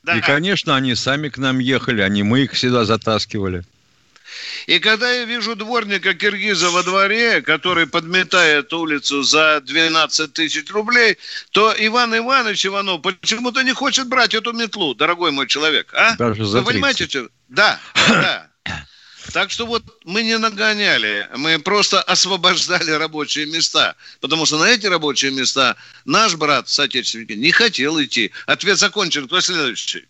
Да. 0.04 0.18
И, 0.18 0.22
конечно, 0.22 0.76
они 0.76 0.96
сами 0.96 1.30
к 1.30 1.38
нам 1.38 1.60
ехали, 1.60 2.08
не 2.10 2.24
мы 2.24 2.42
их 2.42 2.56
сюда 2.56 2.86
затаскивали. 2.86 3.64
И 4.68 4.80
когда 4.80 5.12
я 5.12 5.26
вижу 5.26 5.56
дворника 5.56 6.14
Киргиза 6.14 6.70
во 6.70 6.84
дворе, 6.84 7.42
который 7.42 7.88
подметает 7.88 8.74
улицу 8.74 9.24
за 9.24 9.62
12 9.62 10.34
тысяч 10.34 10.70
рублей, 10.72 11.18
то 11.52 11.74
Иван 11.78 12.18
Иванович 12.18 12.68
Иванов 12.68 13.02
почему-то 13.02 13.62
не 13.64 13.74
хочет 13.74 14.08
брать 14.08 14.34
эту 14.34 14.54
метлу, 14.54 14.96
дорогой 14.96 15.32
мой 15.32 15.48
человек. 15.48 15.94
А? 15.94 16.16
Даже 16.18 16.46
за 16.46 16.60
Вы 16.60 16.66
понимаете, 16.66 17.06
30. 17.06 17.12
что? 17.12 17.30
Да, 17.50 17.80
да. 18.08 18.50
Так 19.34 19.52
что 19.52 19.66
вот 19.66 19.84
мы 20.04 20.24
не 20.24 20.38
нагоняли, 20.38 21.28
мы 21.36 21.58
просто 21.60 22.02
освобождали 22.02 22.92
рабочие 22.92 23.46
места. 23.48 23.96
Потому 24.22 24.46
что 24.46 24.58
на 24.60 24.66
эти 24.66 24.86
рабочие 24.86 25.32
места 25.32 25.76
наш 26.06 26.36
брат, 26.36 26.70
соотечественники, 26.70 27.34
не 27.34 27.52
хотел 27.52 28.02
идти. 28.02 28.32
Ответ 28.46 28.78
закончен. 28.78 29.28
Кто 29.28 29.42
следующий? 29.42 30.06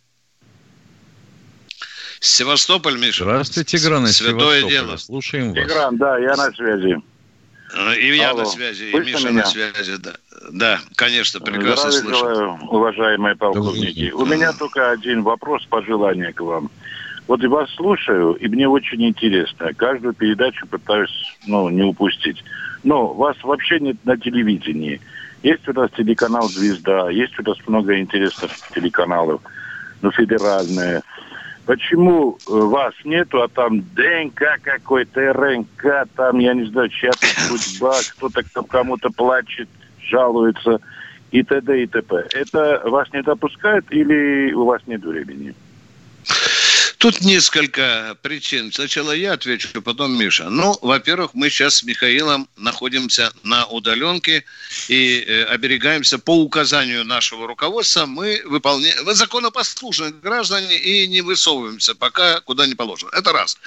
Севастополь, 2.26 2.98
Миша. 2.98 3.24
Здравствуйте, 3.24 3.78
Тигран 3.78 4.06
из 4.06 4.18
Святое 4.18 4.64
дело. 4.64 4.98
Слушаем 4.98 5.54
вас. 5.54 5.64
Тигран, 5.64 5.98
да, 5.98 6.18
я 6.18 6.36
на 6.36 6.52
связи. 6.52 7.00
Э, 7.76 7.96
И 8.00 8.16
я 8.16 8.32
Алло. 8.32 8.40
на 8.40 8.46
связи, 8.46 8.84
и 8.86 8.92
Слышно 8.92 9.12
Миша 9.12 9.30
меня? 9.30 9.42
на 9.44 9.46
связи, 9.46 9.98
да. 9.98 10.14
Да, 10.52 10.80
конечно, 10.96 11.40
прекрасно 11.40 11.92
Здравия 11.92 12.18
слышу. 12.18 12.36
желаю, 12.36 12.60
уважаемые 12.70 13.36
полковники. 13.36 13.94
день. 13.94 14.12
У 14.12 14.26
меня 14.26 14.54
только 14.54 14.90
один 14.92 15.22
вопрос, 15.24 15.66
пожелание 15.66 16.34
к 16.34 16.42
вам. 16.42 16.72
Вот 17.28 17.42
я 17.42 17.50
вас 17.50 17.70
слушаю, 17.76 18.34
и 18.34 18.48
мне 18.48 18.68
очень 18.68 19.04
интересно. 19.08 19.74
Каждую 19.76 20.14
передачу 20.14 20.66
пытаюсь 20.68 21.38
ну, 21.46 21.70
не 21.70 21.84
упустить. 21.84 22.44
Но 22.84 23.14
вас 23.14 23.36
вообще 23.44 23.80
нет 23.80 23.98
на 24.04 24.18
телевидении. 24.18 25.00
Есть 25.44 25.68
у 25.68 25.74
нас 25.74 25.92
телеканал 25.96 26.50
«Звезда», 26.50 27.10
есть 27.12 27.38
у 27.40 27.44
нас 27.44 27.58
много 27.68 28.00
интересных 28.00 28.52
телеканалов, 28.74 29.42
ну, 30.02 30.12
федеральные. 30.12 31.02
Почему 31.66 32.38
э, 32.38 32.52
вас 32.52 32.94
нету, 33.04 33.42
а 33.42 33.48
там 33.48 33.82
ДНК 33.96 34.60
какой-то, 34.62 35.34
РНК, 35.34 36.08
там, 36.16 36.38
я 36.40 36.54
не 36.54 36.66
знаю, 36.66 36.90
чья-то 36.90 37.26
судьба, 37.26 37.96
кто-то 38.12 38.44
кому-то 38.68 39.10
плачет, 39.10 39.68
жалуется 40.00 40.80
и 41.32 41.42
т.д. 41.42 41.84
и 41.84 41.88
т.п. 41.88 42.28
Это 42.34 42.82
вас 42.86 43.12
не 43.14 43.24
допускает 43.24 43.86
или 43.92 44.54
у 44.54 44.66
вас 44.66 44.82
нет 44.86 45.04
времени? 45.04 45.56
Тут 47.06 47.22
несколько 47.22 48.18
причин. 48.24 48.74
Сначала 48.74 49.12
я 49.12 49.34
отвечу, 49.34 49.80
потом 49.84 50.18
Миша. 50.18 50.50
Ну, 50.50 50.76
во-первых, 50.82 51.36
мы 51.36 51.52
сейчас 51.52 51.76
с 51.76 51.84
Михаилом 51.84 52.50
находимся 52.58 53.32
на 53.44 53.68
удаленке 53.68 54.44
и 54.88 55.20
э, 55.20 55.44
оберегаемся 55.44 56.18
по 56.18 56.36
указанию 56.36 57.06
нашего 57.06 57.46
руководства. 57.46 58.08
Мы 58.08 58.42
выполняем... 58.46 59.06
Вы 59.06 59.14
законопослушные 59.14 60.14
граждане 60.14 60.80
и 60.80 61.06
не 61.06 61.22
высовываемся 61.22 61.94
пока 61.94 62.40
куда 62.42 62.66
не 62.66 62.74
положено. 62.74 63.12
Это 63.14 63.32
раз. 63.32 63.60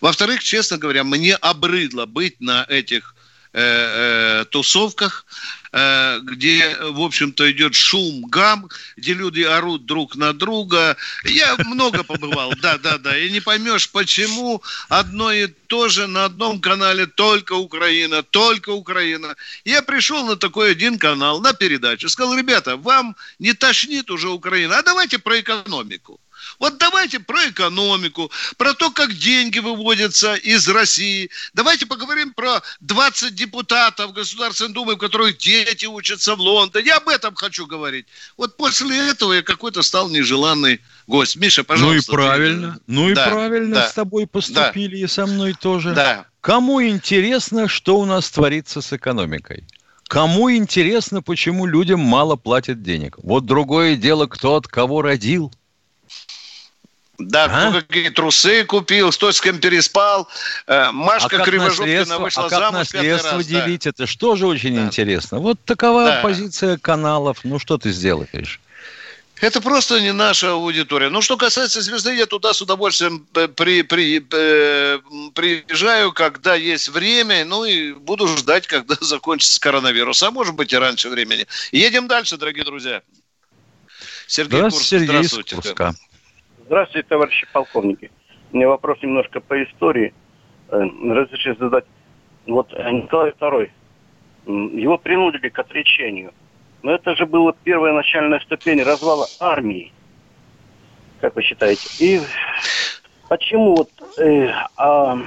Во-вторых, 0.00 0.44
честно 0.44 0.78
говоря, 0.78 1.02
мне 1.02 1.34
обрыдло 1.34 2.06
быть 2.06 2.40
на 2.40 2.64
этих 2.68 3.16
э, 3.54 3.60
э, 3.60 4.44
тусовках, 4.52 5.26
где, 5.74 6.76
в 6.80 7.00
общем-то, 7.00 7.50
идет 7.50 7.74
шум, 7.74 8.26
гам, 8.26 8.68
где 8.96 9.12
люди 9.12 9.42
орут 9.42 9.86
друг 9.86 10.14
на 10.14 10.32
друга. 10.32 10.96
Я 11.24 11.56
много 11.58 12.04
побывал, 12.04 12.52
да, 12.62 12.78
да, 12.78 12.98
да. 12.98 13.18
И 13.18 13.30
не 13.30 13.40
поймешь, 13.40 13.90
почему 13.90 14.62
одно 14.88 15.32
и 15.32 15.48
то 15.48 15.88
же 15.88 16.06
на 16.06 16.26
одном 16.26 16.60
канале 16.60 17.06
только 17.06 17.54
Украина, 17.54 18.22
только 18.22 18.70
Украина. 18.70 19.34
Я 19.64 19.82
пришел 19.82 20.24
на 20.24 20.36
такой 20.36 20.70
один 20.70 20.96
канал, 20.96 21.40
на 21.40 21.52
передачу, 21.52 22.08
сказал, 22.08 22.38
ребята, 22.38 22.76
вам 22.76 23.16
не 23.40 23.52
тошнит 23.52 24.10
уже 24.10 24.28
Украина, 24.28 24.78
а 24.78 24.82
давайте 24.82 25.18
про 25.18 25.40
экономику. 25.40 26.20
Вот 26.58 26.78
давайте 26.78 27.20
про 27.20 27.48
экономику, 27.48 28.30
про 28.56 28.74
то, 28.74 28.90
как 28.90 29.12
деньги 29.14 29.58
выводятся 29.58 30.34
из 30.34 30.68
России. 30.68 31.30
Давайте 31.52 31.86
поговорим 31.86 32.32
про 32.32 32.62
20 32.80 33.34
депутатов 33.34 34.12
Государственной 34.12 34.72
Думы, 34.72 34.94
в 34.94 34.98
которых 34.98 35.38
дети 35.38 35.86
учатся 35.86 36.34
в 36.36 36.40
Лондоне. 36.40 36.86
Я 36.86 36.96
об 36.96 37.08
этом 37.08 37.34
хочу 37.34 37.66
говорить. 37.66 38.06
Вот 38.36 38.56
после 38.56 39.08
этого 39.10 39.32
я 39.34 39.42
какой-то 39.42 39.82
стал 39.82 40.08
нежеланный 40.08 40.80
гость. 41.06 41.36
Миша, 41.36 41.60
Ну 41.60 41.64
и 41.64 41.66
пожалуйста. 41.68 42.10
ты- 42.12 42.16
правильно. 42.16 42.78
Ну 42.86 43.10
и 43.10 43.14
Да, 43.14 43.28
правильно 43.28 43.74
да, 43.76 43.88
с 43.88 43.92
тобой 43.92 44.26
поступили 44.26 44.98
и 44.98 45.06
со 45.06 45.26
мной 45.26 45.54
тоже. 45.54 45.92
Да. 45.94 46.26
Кому 46.40 46.82
интересно, 46.82 47.68
что 47.68 47.98
у 47.98 48.04
нас 48.04 48.30
творится 48.30 48.80
с 48.80 48.92
экономикой? 48.92 49.64
Кому 50.08 50.52
интересно, 50.54 51.22
почему 51.22 51.64
людям 51.66 52.00
мало 52.00 52.36
платят 52.36 52.82
денег? 52.82 53.16
Вот 53.22 53.46
другое 53.46 53.96
дело, 53.96 54.26
кто 54.26 54.56
от 54.56 54.68
кого 54.68 55.00
родил. 55.02 55.52
Да, 57.18 57.44
А? 57.44 57.70
кто 57.70 57.80
какие 57.80 58.08
трусы 58.08 58.64
купил, 58.64 59.12
кто 59.12 59.30
с 59.30 59.40
кем 59.40 59.58
переспал. 59.60 60.28
Э, 60.66 60.90
Машка 60.90 61.36
а 61.36 61.44
Кривожопкина 61.44 62.18
вышла 62.18 62.46
а 62.46 62.48
как 62.48 62.58
замуж 62.58 62.92
наследство 62.92 63.36
раз. 63.38 63.46
да. 63.46 63.64
делить, 63.64 63.86
это 63.86 64.06
что 64.06 64.30
тоже 64.30 64.46
очень 64.46 64.76
интересно. 64.78 65.38
Вот 65.38 65.58
такова 65.64 66.04
Да. 66.06 66.20
позиция 66.22 66.76
каналов. 66.76 67.38
Ну 67.44 67.58
что 67.60 67.78
ты 67.78 67.92
сделаешь? 67.92 68.60
Это 69.40 69.60
просто 69.60 70.00
не 70.00 70.12
наша 70.12 70.52
аудитория. 70.52 71.08
Ну, 71.08 71.20
что 71.20 71.36
касается 71.36 71.82
звезды, 71.82 72.14
я 72.14 72.26
туда 72.26 72.54
с 72.54 72.62
удовольствием 72.62 73.26
э, 73.34 73.48
при, 73.48 73.82
при, 73.82 74.24
э, 74.32 74.98
приезжаю, 75.34 76.12
когда 76.12 76.54
есть 76.54 76.88
время, 76.88 77.44
ну 77.44 77.64
и 77.64 77.92
буду 77.92 78.26
ждать, 78.28 78.66
когда 78.68 78.96
закончится 79.00 79.60
коронавирус. 79.60 80.22
А 80.22 80.30
может 80.30 80.54
быть 80.54 80.72
и 80.72 80.76
раньше 80.76 81.10
времени. 81.10 81.46
Едем 81.72 82.08
дальше, 82.08 82.36
дорогие 82.36 82.64
друзья. 82.64 83.02
Сергей 84.26 84.62
Курск, 84.62 84.76
Здравствуйте, 84.76 85.06
Сергей 85.06 85.20
из 85.20 85.30
здравствуйте. 85.30 85.56
Курска. 85.56 85.92
Здравствуйте, 86.66 87.08
товарищи 87.08 87.46
полковники. 87.52 88.10
У 88.52 88.56
меня 88.56 88.68
вопрос 88.68 88.98
немножко 89.02 89.40
по 89.40 89.62
истории. 89.62 90.14
Э, 90.68 90.80
Разрешите 90.80 91.56
задать. 91.58 91.84
Вот 92.46 92.72
э, 92.72 92.90
Николай 92.90 93.30
II, 93.30 93.70
его 94.46 94.98
принудили 94.98 95.48
к 95.48 95.58
отречению. 95.58 96.32
Но 96.82 96.92
это 96.92 97.16
же 97.16 97.26
была 97.26 97.54
первая 97.64 97.92
начальная 97.92 98.40
ступень 98.40 98.82
развала 98.82 99.26
армии. 99.40 99.92
Как 101.20 101.34
вы 101.34 101.42
считаете? 101.42 101.88
И 101.98 102.20
почему 103.28 103.76
вот 103.76 103.90
э, 104.18 104.50
а, 104.76 105.18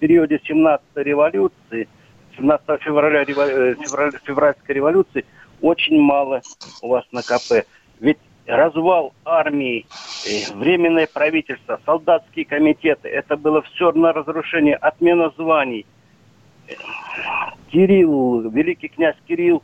периоде 0.00 0.40
17-й 0.48 1.02
революции, 1.04 1.88
17 2.36 2.82
февраля, 2.82 3.22
э, 3.22 3.24
февраля 3.24 4.18
февральской 4.24 4.74
революции 4.74 5.24
очень 5.60 6.00
мало 6.00 6.42
у 6.82 6.88
вас 6.88 7.04
на 7.12 7.22
КП. 7.22 7.66
Ведь 8.00 8.18
развал 8.46 9.12
армии, 9.24 9.86
э, 10.26 10.52
временное 10.54 11.06
правительство, 11.06 11.80
солдатские 11.86 12.44
комитеты, 12.44 13.08
это 13.08 13.36
было 13.36 13.62
все 13.62 13.92
на 13.92 14.12
разрушение, 14.12 14.76
отмена 14.76 15.32
званий. 15.36 15.86
Кирилл, 17.70 18.50
великий 18.50 18.88
князь 18.88 19.16
Кирилл 19.26 19.62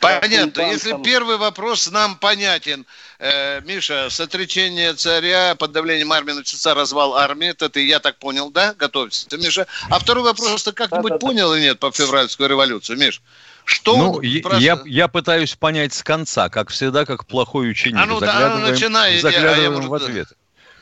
Понятно. 0.00 0.60
Если 0.62 0.94
первый 1.02 1.38
вопрос 1.38 1.90
нам 1.90 2.16
понятен, 2.16 2.86
э, 3.18 3.60
Миша, 3.62 4.08
с 4.10 4.20
отречения 4.20 4.94
царя 4.94 5.54
под 5.54 5.72
давлением 5.72 6.12
армии 6.12 6.32
начался 6.32 6.74
развал 6.74 7.16
армии, 7.16 7.48
это 7.48 7.68
ты, 7.68 7.84
я 7.84 7.98
так 7.98 8.16
понял, 8.18 8.50
да? 8.50 8.74
Готовься, 8.74 9.36
Миша. 9.36 9.66
А 9.90 9.98
второй 9.98 10.24
вопрос, 10.24 10.62
ты 10.62 10.72
как-нибудь 10.72 11.12
да, 11.12 11.18
да, 11.18 11.26
понял 11.26 11.54
или 11.54 11.62
нет 11.62 11.78
по 11.80 11.90
февральскую 11.90 12.48
революцию, 12.48 12.98
Миш? 12.98 13.22
Что 13.66 13.96
ну, 13.96 14.12
просто... 14.42 14.60
я, 14.60 14.80
я 14.86 15.08
пытаюсь 15.08 15.56
понять 15.56 15.92
с 15.92 16.04
конца, 16.04 16.48
как 16.48 16.70
всегда, 16.70 17.04
как 17.04 17.26
плохой 17.26 17.68
ученик. 17.68 17.98
А 18.00 18.06
ну, 18.06 18.20
заглядываем, 18.20 18.60
да, 18.60 18.66
ну, 18.66 18.70
начинай, 18.70 19.18
заглядываем 19.18 19.58
я, 19.58 19.64
я, 19.64 19.70
может, 19.70 19.90
в 19.90 19.94
ответ. 19.94 20.28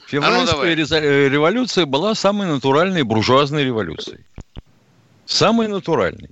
Февральская 0.07 0.75
а 0.75 0.77
ну, 0.77 1.29
революция 1.31 1.87
была 1.87 2.15
самой 2.15 2.47
натуральной 2.47 3.03
буржуазной 3.03 3.65
революцией. 3.65 4.21
Самой 5.25 5.69
натуральной. 5.69 6.29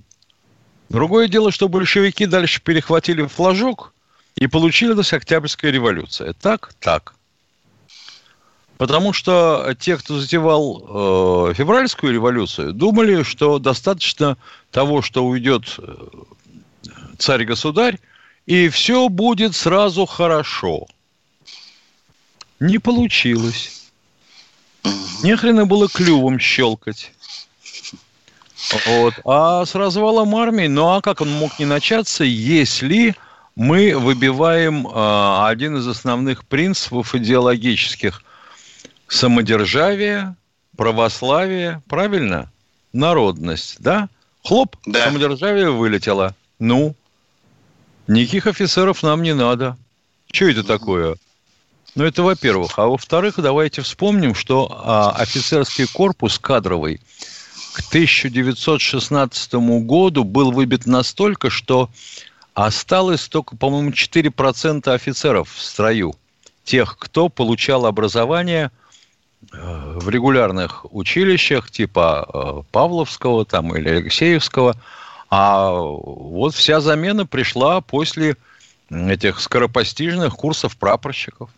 Другое 0.89 1.27
дело, 1.27 1.51
что 1.51 1.67
большевики 1.67 2.27
дальше 2.27 2.61
перехватили 2.61 3.25
флажок 3.25 3.91
и 4.35 4.45
получилась 4.45 5.11
Октябрьская 5.11 5.71
революция. 5.71 6.33
Так? 6.33 6.75
Так. 6.79 7.15
Потому 8.77 9.11
что 9.11 9.73
те, 9.79 9.97
кто 9.97 10.19
затевал 10.19 11.49
э, 11.49 11.53
февральскую 11.55 12.13
революцию, 12.13 12.73
думали, 12.73 13.23
что 13.23 13.57
достаточно 13.57 14.37
того, 14.69 15.01
что 15.01 15.25
уйдет 15.25 15.79
э, 15.79 15.95
царь-государь, 17.23 17.99
и 18.45 18.69
все 18.69 19.09
будет 19.09 19.55
сразу 19.55 20.05
хорошо. 20.05 20.85
Не 22.59 22.79
получилось. 22.79 23.91
Не 25.23 25.35
хрена 25.35 25.65
было 25.65 25.87
клювом 25.87 26.39
щелкать. 26.39 27.11
Вот. 28.85 29.13
А 29.25 29.65
с 29.65 29.75
развалом 29.75 30.35
армии, 30.35 30.67
ну 30.67 30.89
а 30.93 31.01
как 31.01 31.21
он 31.21 31.31
мог 31.31 31.59
не 31.59 31.65
начаться, 31.65 32.23
если 32.23 33.15
мы 33.55 33.97
выбиваем 33.97 34.87
э, 34.87 35.47
один 35.47 35.77
из 35.77 35.87
основных 35.87 36.45
принципов 36.45 37.13
идеологических 37.13 38.23
самодержавие, 39.07 40.35
православие, 40.75 41.81
правильно? 41.87 42.51
Народность, 42.93 43.77
да? 43.79 44.09
Хлоп, 44.43 44.75
да. 44.85 45.05
самодержавие 45.05 45.71
вылетело. 45.71 46.35
Ну, 46.59 46.95
никаких 48.07 48.47
офицеров 48.47 49.03
нам 49.03 49.21
не 49.21 49.33
надо. 49.33 49.77
Что 50.31 50.49
это 50.49 50.63
такое? 50.63 51.15
Ну, 51.95 52.03
это 52.03 52.23
во-первых. 52.23 52.79
А 52.79 52.87
во-вторых, 52.87 53.35
давайте 53.37 53.81
вспомним, 53.81 54.33
что 54.33 54.81
а, 54.83 55.11
офицерский 55.11 55.85
корпус 55.87 56.39
кадровый– 56.39 56.99
к 57.73 57.79
1916 57.87 59.53
году 59.83 60.23
был 60.23 60.51
выбит 60.51 60.85
настолько, 60.85 61.49
что 61.49 61.89
осталось 62.53 63.27
только, 63.27 63.57
по-моему, 63.57 63.89
4% 63.89 64.87
офицеров 64.93 65.51
в 65.51 65.61
строю. 65.61 66.15
Тех, 66.63 66.97
кто 66.97 67.29
получал 67.29 67.85
образование 67.85 68.71
э, 69.51 69.57
в 69.97 70.07
регулярных 70.07 70.85
училищах 70.93 71.71
типа 71.71 72.29
э, 72.31 72.71
Павловского 72.71 73.43
там, 73.43 73.75
или 73.75 73.89
Алексеевского. 73.89 74.75
А 75.35 75.71
вот 75.71 76.53
вся 76.53 76.79
замена 76.79 77.25
пришла 77.25 77.81
после 77.81 78.37
этих 78.91 79.39
скоропостижных 79.39 80.35
курсов 80.35 80.77
прапорщиков. 80.77 81.49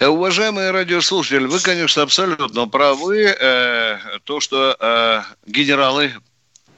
Уважаемые 0.00 0.72
радиослушатели, 0.72 1.46
вы, 1.46 1.60
конечно, 1.60 2.02
абсолютно 2.02 2.66
правы. 2.66 3.36
Э, 3.38 3.98
то, 4.24 4.40
что 4.40 4.76
э, 4.80 5.22
генералы 5.46 6.12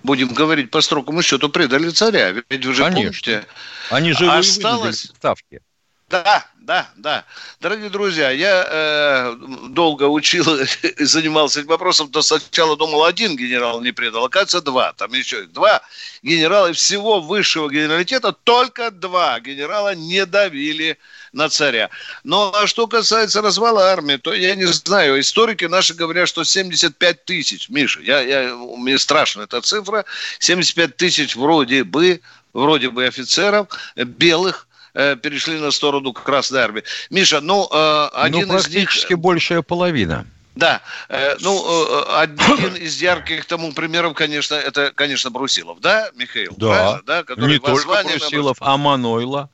будем 0.03 0.35
говорить 0.35 0.71
по 0.71 0.83
строкому 0.83 1.23
счету, 1.23 1.49
предали 1.49 1.89
царя. 1.89 2.35
Ведь 2.51 2.67
вы 2.67 2.75
же 2.75 2.83
Конечно. 2.83 3.01
помните, 3.01 3.47
Они 3.89 4.13
же 4.13 4.31
осталось... 4.31 5.05
ставки. 5.17 5.63
Да, 6.11 6.45
да, 6.65 6.89
да. 6.97 7.25
Дорогие 7.61 7.91
друзья, 7.91 8.31
я 8.31 8.67
э, 8.69 9.37
долго 9.71 10.05
учил 10.05 10.45
и 10.83 11.05
занимался 11.05 11.61
этим 11.61 11.71
вопросом, 11.71 12.09
то 12.09 12.23
сначала 12.23 12.77
думал, 12.77 13.05
один 13.05 13.37
генерал 13.37 13.81
не 13.81 13.93
предал, 13.93 14.25
оказывается, 14.25 14.61
два. 14.61 14.93
Там 14.93 15.13
еще 15.13 15.43
два 15.47 15.83
генерала 16.23 16.71
и 16.71 16.73
всего 16.73 17.21
высшего 17.21 17.69
генералитета, 17.69 18.33
только 18.33 18.91
два 18.91 19.41
генерала 19.41 19.95
не 19.95 20.25
давили 20.25 20.99
на 21.33 21.49
царя. 21.49 21.91
Но 22.23 22.53
а 22.55 22.67
что 22.67 22.87
касается 22.87 23.43
развала 23.43 23.91
армии, 23.91 24.17
то 24.17 24.33
я 24.33 24.55
не 24.55 24.67
знаю. 24.67 25.19
Историки 25.21 25.65
наши 25.65 25.95
говорят, 25.95 26.29
что 26.29 26.45
75 26.45 27.25
тысяч. 27.25 27.69
Миша, 27.71 28.01
я, 28.01 28.21
я, 28.21 28.55
мне 28.55 28.99
страшна 28.99 29.45
эта 29.45 29.61
цифра. 29.63 30.05
75 30.39 30.97
тысяч 30.97 31.35
вроде 31.35 31.83
бы, 31.83 32.21
вроде 32.53 32.91
бы 32.91 33.05
офицеров 33.05 33.67
белых 33.97 34.69
э, 34.95 35.17
перешли 35.17 35.59
на 35.59 35.71
сторону 35.71 36.13
Красной 36.13 36.61
Армии. 36.61 36.85
Миша, 37.11 37.41
ну, 37.41 37.69
э, 37.71 38.09
один 38.13 38.49
ну, 38.49 38.55
практически 38.55 39.07
из 39.07 39.11
них... 39.11 39.19
большая 39.19 39.63
половина. 39.63 40.27
Да, 40.55 40.83
э, 41.09 41.37
ну, 41.41 41.65
э, 41.65 42.05
один 42.21 42.75
из 42.77 43.01
ярких 43.01 43.47
тому 43.47 43.73
примеров, 43.73 44.15
конечно, 44.15 44.55
это, 44.55 44.93
конечно, 44.95 45.31
Брусилов, 45.31 45.81
да, 45.81 46.11
Михаил? 46.15 46.55
Да, 46.59 47.01
да 47.07 47.25
который 47.25 47.55
не 47.55 47.59
только 47.59 48.03
Брусилов, 48.05 48.59
а 48.61 48.77
Манойла. 48.77 49.49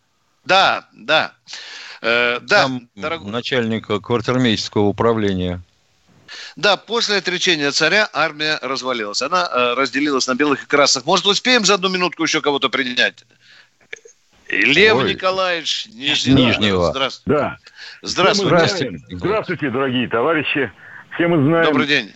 Да, 0.44 0.88
да. 0.92 1.34
Э, 2.00 2.40
да, 2.40 2.62
Там 2.62 2.88
дорог... 2.96 3.24
начальник 3.24 3.86
квартирмейстского 3.86 4.86
управления. 4.86 5.62
Да, 6.56 6.76
после 6.76 7.16
отречения 7.16 7.70
царя 7.70 8.08
армия 8.12 8.58
развалилась. 8.60 9.22
Она 9.22 9.48
э, 9.50 9.74
разделилась 9.74 10.26
на 10.26 10.34
белых 10.34 10.64
и 10.64 10.66
красных. 10.66 11.06
Может, 11.06 11.26
успеем 11.26 11.64
за 11.64 11.74
одну 11.74 11.88
минутку 11.88 12.22
еще 12.22 12.40
кого-то 12.40 12.68
принять? 12.68 13.24
Лев 14.48 14.96
Ой. 14.96 15.14
Николаевич 15.14 15.86
Нижнего. 15.94 16.36
Нижнего. 16.36 16.90
Здравствуйте. 16.90 17.38
Да. 17.38 17.56
Здравствуйте. 18.02 18.56
Здравствуйте. 18.56 18.98
Здравствуйте, 19.10 19.70
дорогие 19.70 20.08
товарищи. 20.08 20.72
Все 21.14 21.28
мы 21.28 21.42
знаем... 21.44 21.66
Добрый 21.66 21.86
день. 21.86 22.12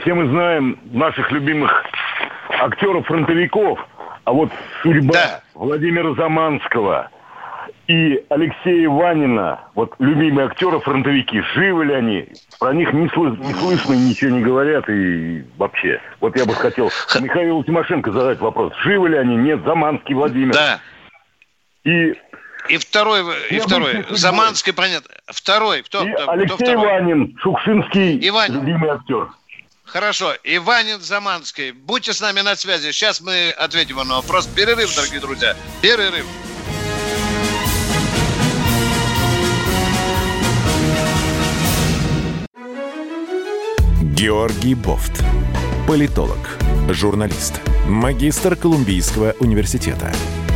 Все 0.00 0.14
мы 0.14 0.28
знаем 0.28 0.78
наших 0.92 1.30
любимых 1.32 1.84
актеров-фронтовиков, 2.48 3.78
а 4.24 4.32
вот 4.32 4.50
судьба 4.82 5.12
да. 5.12 5.42
Владимира 5.54 6.14
Заманского 6.14 7.10
и 7.86 8.22
Алексея 8.28 8.88
Ванина, 8.88 9.60
вот 9.74 9.94
любимые 9.98 10.46
актеры, 10.46 10.78
фронтовики, 10.80 11.42
живы 11.54 11.86
ли 11.86 11.94
они? 11.94 12.28
Про 12.60 12.74
них 12.74 12.92
не, 12.92 13.06
слы- 13.06 13.36
не 13.38 13.54
слышно, 13.54 13.94
ничего 13.94 14.30
не 14.30 14.42
говорят 14.42 14.88
и 14.88 15.44
вообще. 15.56 16.00
Вот 16.20 16.36
я 16.36 16.44
бы 16.44 16.54
хотел 16.54 16.90
Михаилу 17.20 17.64
Тимошенко 17.64 18.12
задать 18.12 18.40
вопрос. 18.40 18.74
Живы 18.84 19.08
ли 19.08 19.16
они? 19.16 19.36
Нет, 19.36 19.64
Заманский 19.64 20.14
Владимир. 20.14 20.52
Да. 20.52 20.80
И 21.88 22.14
и 22.68 22.76
второй, 22.76 23.22
и 23.48 23.58
второй. 23.60 24.04
Заманский, 24.10 24.74
понятно. 24.74 25.14
Второй. 25.26 25.82
Кто, 25.82 26.06
и 26.06 26.12
кто, 26.12 26.30
Алексей 26.30 26.54
кто 26.56 26.64
второй? 26.64 26.86
Ванин, 26.86 27.38
Шукшинский, 27.40 28.28
Иванин. 28.28 28.60
любимый 28.60 28.90
актер. 28.90 29.28
Хорошо. 29.84 30.34
Иванин 30.44 31.00
Заманский. 31.00 31.72
Будьте 31.72 32.12
с 32.12 32.20
нами 32.20 32.40
на 32.40 32.56
связи. 32.56 32.90
Сейчас 32.92 33.22
мы 33.22 33.50
ответим 33.50 33.96
на 33.96 34.16
вопрос. 34.16 34.46
Перерыв, 34.46 34.94
дорогие 34.94 35.20
друзья. 35.20 35.56
Перерыв. 35.80 36.26
Георгий 44.02 44.74
Бофт. 44.74 45.24
Политолог, 45.86 46.58
журналист, 46.90 47.62
магистр 47.86 48.56
Колумбийского 48.56 49.34
университета, 49.40 50.12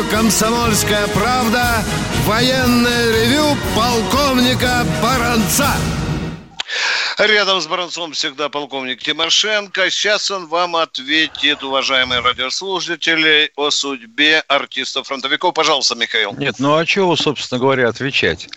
Радио 0.00 0.10
«Комсомольская 0.10 1.06
правда» 1.08 1.84
военное 2.24 3.12
ревю 3.12 3.56
полковника 3.76 4.86
Баранца. 5.02 5.70
Рядом 7.18 7.60
с 7.60 7.66
Баранцом 7.66 8.12
всегда 8.12 8.48
полковник 8.48 9.02
Тимошенко. 9.02 9.90
Сейчас 9.90 10.30
он 10.30 10.46
вам 10.46 10.76
ответит, 10.76 11.62
уважаемые 11.62 12.20
радиослушатели, 12.20 13.52
о 13.56 13.70
судьбе 13.70 14.42
артистов-фронтовиков. 14.48 15.52
Пожалуйста, 15.52 15.94
Михаил. 15.96 16.34
Нет, 16.34 16.56
ну 16.58 16.76
а 16.76 16.86
чего, 16.86 17.16
собственно 17.16 17.60
говоря, 17.60 17.88
отвечать? 17.88 18.48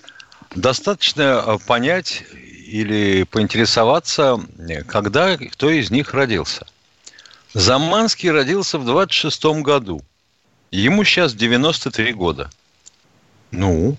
Достаточно 0.56 1.44
э, 1.46 1.58
понять 1.68 2.24
или 2.68 3.24
поинтересоваться, 3.24 4.40
когда 4.88 5.38
кто 5.38 5.70
из 5.70 5.92
них 5.92 6.14
родился. 6.14 6.66
Заманский 7.54 8.32
родился 8.32 8.78
в 8.78 8.86
26 8.86 9.46
году. 9.62 10.02
Ему 10.74 11.04
сейчас 11.04 11.36
93 11.36 12.14
года. 12.14 12.50
Ну, 13.52 13.96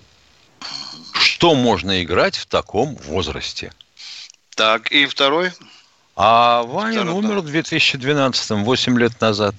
что 1.13 1.55
можно 1.55 2.03
играть 2.03 2.35
в 2.35 2.47
таком 2.47 2.95
возрасте? 2.95 3.71
Так, 4.57 4.91
и 4.91 5.05
второй? 5.05 5.53
А 6.17 6.63
Ваня 6.63 7.03
Второй, 7.03 7.13
умер 7.13 7.39
в 7.39 7.45
2012-м, 7.45 8.65
8 8.65 8.99
лет 8.99 9.21
назад. 9.21 9.55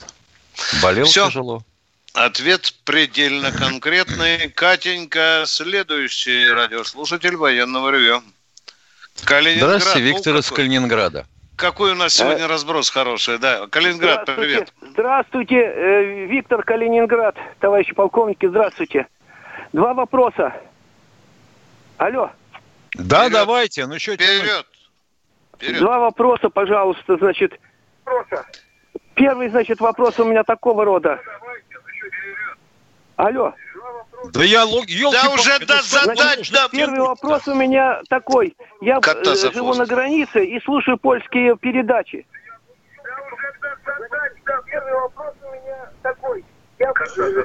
Болел 0.82 1.06
Все. 1.06 1.28
тяжело. 1.28 1.64
Ответ 2.12 2.74
предельно 2.84 3.50
конкретный. 3.50 4.50
Катенька, 4.50 5.44
следующий 5.46 6.46
радиослушатель 6.48 7.36
военного 7.36 7.92
ревю. 7.92 8.22
Калининград. 9.24 9.80
Здравствуйте, 9.80 10.00
Виктор 10.06 10.34
ну, 10.34 10.40
из 10.40 10.50
Калининграда. 10.50 11.26
Какой 11.56 11.92
у 11.92 11.94
нас 11.94 12.12
сегодня 12.12 12.44
а... 12.44 12.48
разброс 12.48 12.90
хороший, 12.90 13.38
да. 13.38 13.66
Калининград, 13.68 14.22
здравствуйте. 14.24 14.40
привет. 14.40 14.74
Здравствуйте, 14.82 15.56
э, 15.56 16.26
Виктор 16.26 16.62
Калининград, 16.62 17.36
товарищи 17.60 17.94
полковники, 17.94 18.46
здравствуйте. 18.46 19.06
Два 19.72 19.94
вопроса. 19.94 20.52
Алло. 21.96 22.30
Да, 22.94 23.20
Вперед. 23.20 23.32
давайте, 23.32 23.86
ну 23.86 23.98
что 23.98 24.14
Вперед. 24.14 24.66
Вперед. 25.54 25.80
Два 25.80 25.98
вопроса, 25.98 26.50
пожалуйста, 26.50 27.16
значит. 27.16 27.58
Первый, 29.14 29.48
значит, 29.48 29.80
вопрос 29.80 30.20
у 30.20 30.24
меня 30.24 30.44
такого 30.44 30.84
рода. 30.84 31.18
Алло. 33.16 33.54
Да 34.24 34.44
я 34.44 34.64
лог... 34.64 34.86
Да 35.12 35.30
уже 35.30 35.58
да 35.66 35.82
задать, 35.82 36.50
да. 36.52 36.68
Первый 36.70 37.00
вопрос 37.00 37.46
у 37.48 37.54
меня 37.54 38.02
такой. 38.08 38.56
Я 38.80 38.98
э, 38.98 39.52
живу 39.52 39.74
на 39.74 39.86
границе 39.86 40.44
и 40.44 40.60
слушаю 40.60 40.98
польские 40.98 41.56
передачи. 41.56 42.26
Первый 44.66 44.92
вопрос 44.94 45.34
у 45.42 45.52
меня 45.52 45.90
такой. 46.02 46.44
Я 46.78 46.92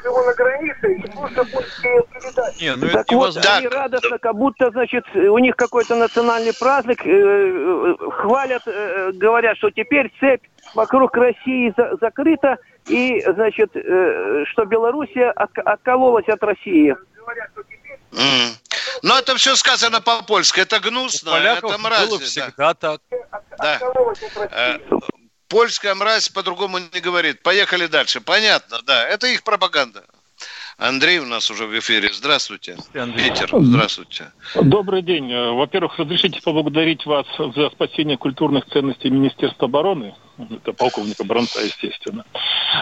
живу 0.03 0.23
на 0.25 0.34
границе 0.34 0.93
и 0.93 1.12
слушаю 1.13 1.45
польские 1.51 2.03
передачи. 2.13 2.63
Не, 2.63 2.75
ну 2.75 2.88
так 2.89 3.05
это 3.05 3.15
вот, 3.15 3.38
они 3.38 3.67
радостно, 3.67 4.17
как 4.19 4.36
будто, 4.36 4.71
значит, 4.71 5.05
у 5.15 5.38
них 5.38 5.55
какой-то 5.55 5.95
национальный 5.95 6.53
праздник, 6.53 7.05
э, 7.05 7.10
э, 7.10 7.95
хвалят, 8.12 8.63
э, 8.65 9.12
говорят, 9.13 9.57
что 9.57 9.69
теперь 9.71 10.12
цепь 10.19 10.43
вокруг 10.75 11.15
России 11.15 11.73
за 11.77 11.95
закрыта, 12.01 12.57
и, 12.88 13.22
значит, 13.22 13.76
э, 13.76 14.44
что 14.52 14.65
Белоруссия 14.65 15.32
от 15.32 15.58
откололась 15.58 16.28
от 16.28 16.41
России. 16.44 16.96
Mm. 18.12 18.58
Но 19.04 19.17
это 19.20 19.36
все 19.36 19.56
сказано 19.56 20.02
по-польски. 20.02 20.60
Это 20.60 20.80
гнусно, 20.80 21.32
это 21.32 21.78
мразь. 21.78 22.10
было 22.10 22.20
всегда 22.20 22.74
да. 22.74 22.74
так. 22.74 23.02
Да. 23.58 23.80
Э, 24.52 24.80
польская 25.48 25.96
мразь 25.96 26.30
по-другому 26.30 26.80
не 26.80 27.00
говорит. 27.00 27.41
Поехали 27.44 27.88
дальше. 27.88 28.22
Понятно, 28.22 28.80
да. 28.84 29.08
Это 29.08 29.28
их 29.28 29.44
пропаганда. 29.44 30.04
Андрей 30.82 31.20
у 31.20 31.28
нас 31.28 31.52
уже 31.52 31.67
в 31.67 31.78
эфире. 31.78 32.10
Здравствуйте. 32.12 32.76
Питер, 33.15 33.50
здравствуйте. 33.52 34.32
Добрый 34.60 35.04
день. 35.04 35.32
Во-первых, 35.32 36.00
разрешите 36.00 36.41
поблагодарить 36.41 37.06
вас 37.06 37.28
за 37.38 37.70
спасение 37.70 38.17
культурных 38.17 38.65
ценностей 38.65 39.12
Министерства 39.12 39.67
обороны. 39.67 40.15
Это 40.39 40.74
полковника 40.74 41.24
Бронца, 41.24 41.62
естественно. 41.62 42.26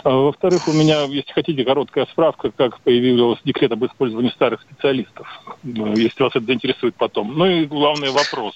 А, 0.05 0.11
во-вторых, 0.11 0.69
у 0.69 0.71
меня, 0.71 1.03
если 1.03 1.33
хотите, 1.33 1.65
короткая 1.65 2.05
справка, 2.05 2.51
как 2.51 2.79
появился 2.79 3.41
декрет 3.43 3.73
об 3.73 3.85
использовании 3.85 4.29
старых 4.29 4.61
специалистов, 4.61 5.27
ну, 5.63 5.93
если 5.97 6.23
вас 6.23 6.31
это 6.33 6.45
заинтересует 6.45 6.95
потом. 6.95 7.37
Ну 7.37 7.45
и 7.47 7.65
главный 7.65 8.11
вопрос. 8.11 8.55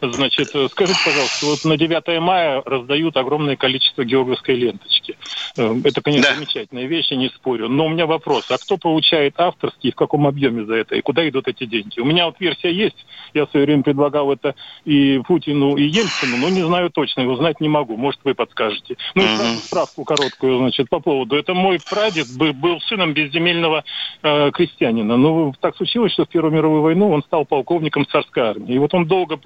Значит, 0.00 0.48
скажите, 0.48 0.98
пожалуйста, 1.04 1.46
вот 1.46 1.64
на 1.64 1.76
9 1.76 2.20
мая 2.20 2.62
раздают 2.64 3.16
огромное 3.16 3.56
количество 3.56 4.04
георгиевской 4.04 4.54
ленточки. 4.54 5.16
Э, 5.56 5.74
это, 5.84 6.00
конечно, 6.00 6.30
да. 6.30 6.34
замечательная 6.36 6.86
вещь, 6.86 7.10
я 7.10 7.16
не 7.16 7.28
спорю. 7.28 7.68
Но 7.68 7.86
у 7.86 7.88
меня 7.88 8.06
вопрос, 8.06 8.50
а 8.50 8.58
кто 8.58 8.76
получает 8.76 9.34
авторские, 9.38 9.92
в 9.92 9.96
каком 9.96 10.26
объеме 10.26 10.64
за 10.64 10.74
это, 10.74 10.94
и 10.94 11.00
куда 11.00 11.28
идут 11.28 11.48
эти 11.48 11.64
деньги? 11.64 12.00
У 12.00 12.04
меня 12.04 12.26
вот 12.26 12.36
версия 12.38 12.72
есть, 12.72 13.06
я 13.34 13.46
в 13.46 13.50
свое 13.50 13.66
время 13.66 13.82
предлагал 13.82 14.32
это 14.32 14.54
и 14.84 15.20
Путину, 15.26 15.76
и 15.76 15.84
Ельцину, 15.84 16.36
но 16.38 16.48
не 16.48 16.62
знаю 16.62 16.90
точно, 16.90 17.22
его 17.22 17.36
знать 17.36 17.60
не 17.60 17.68
могу. 17.68 17.96
Может, 17.96 18.20
вы 18.24 18.34
подскажете. 18.34 18.96
Ну 19.14 19.22
и 19.22 19.56
справку 19.58 20.04
короткую, 20.04 20.58
значит, 20.58 20.88
по 20.88 21.00
поводу. 21.00 21.36
Это 21.36 21.54
мой 21.54 21.78
прадед 21.88 22.26
был 22.36 22.80
сыном 22.82 23.12
безземельного 23.12 23.84
э, 24.22 24.50
крестьянина. 24.52 25.16
Ну, 25.16 25.54
так 25.60 25.76
случилось, 25.76 26.12
что 26.12 26.24
в 26.24 26.28
Первую 26.28 26.52
мировую 26.54 26.82
войну 26.82 27.10
он 27.10 27.22
стал 27.22 27.44
полковником 27.44 28.06
царской 28.06 28.42
армии. 28.42 28.74
И 28.74 28.78
вот 28.78 28.94
он 28.94 29.06
долго 29.06 29.36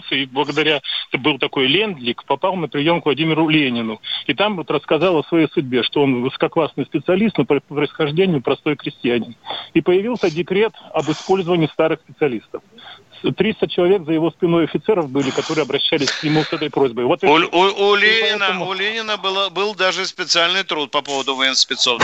пробивался, 0.00 0.14
и 0.14 0.26
благодаря, 0.26 0.80
был 1.12 1.38
такой 1.38 1.66
лендлик, 1.66 2.24
попал 2.24 2.56
на 2.56 2.68
прием 2.68 3.00
к 3.00 3.04
Владимиру 3.04 3.48
Ленину. 3.48 4.00
И 4.26 4.34
там 4.34 4.56
вот 4.56 4.70
рассказал 4.70 5.18
о 5.18 5.24
своей 5.24 5.48
судьбе, 5.48 5.82
что 5.82 6.02
он 6.02 6.22
высококлассный 6.22 6.84
специалист, 6.84 7.36
но 7.38 7.44
по 7.44 7.60
происхождению 7.60 8.42
простой 8.42 8.76
крестьянин. 8.76 9.34
И 9.74 9.80
появился 9.80 10.30
декрет 10.30 10.72
об 10.92 11.10
использовании 11.10 11.66
старых 11.66 12.00
специалистов. 12.00 12.62
300 13.22 13.68
человек 13.68 14.04
за 14.04 14.12
его 14.12 14.30
спиной 14.30 14.64
офицеров 14.64 15.10
были, 15.10 15.30
которые 15.30 15.62
обращались 15.62 16.10
к 16.10 16.22
нему 16.24 16.42
с 16.42 16.52
этой 16.52 16.70
просьбой. 16.70 17.04
Вот 17.04 17.22
у, 17.24 17.26
у, 17.26 17.36
у, 17.36 17.94
Ленина, 17.94 18.38
поэтому... 18.38 18.66
у 18.66 18.72
Ленина 18.72 19.16
было, 19.16 19.50
был 19.50 19.74
даже 19.74 20.06
специальный 20.06 20.64
труд 20.64 20.90
по 20.90 21.02
поводу 21.02 21.34
военспецов. 21.34 22.02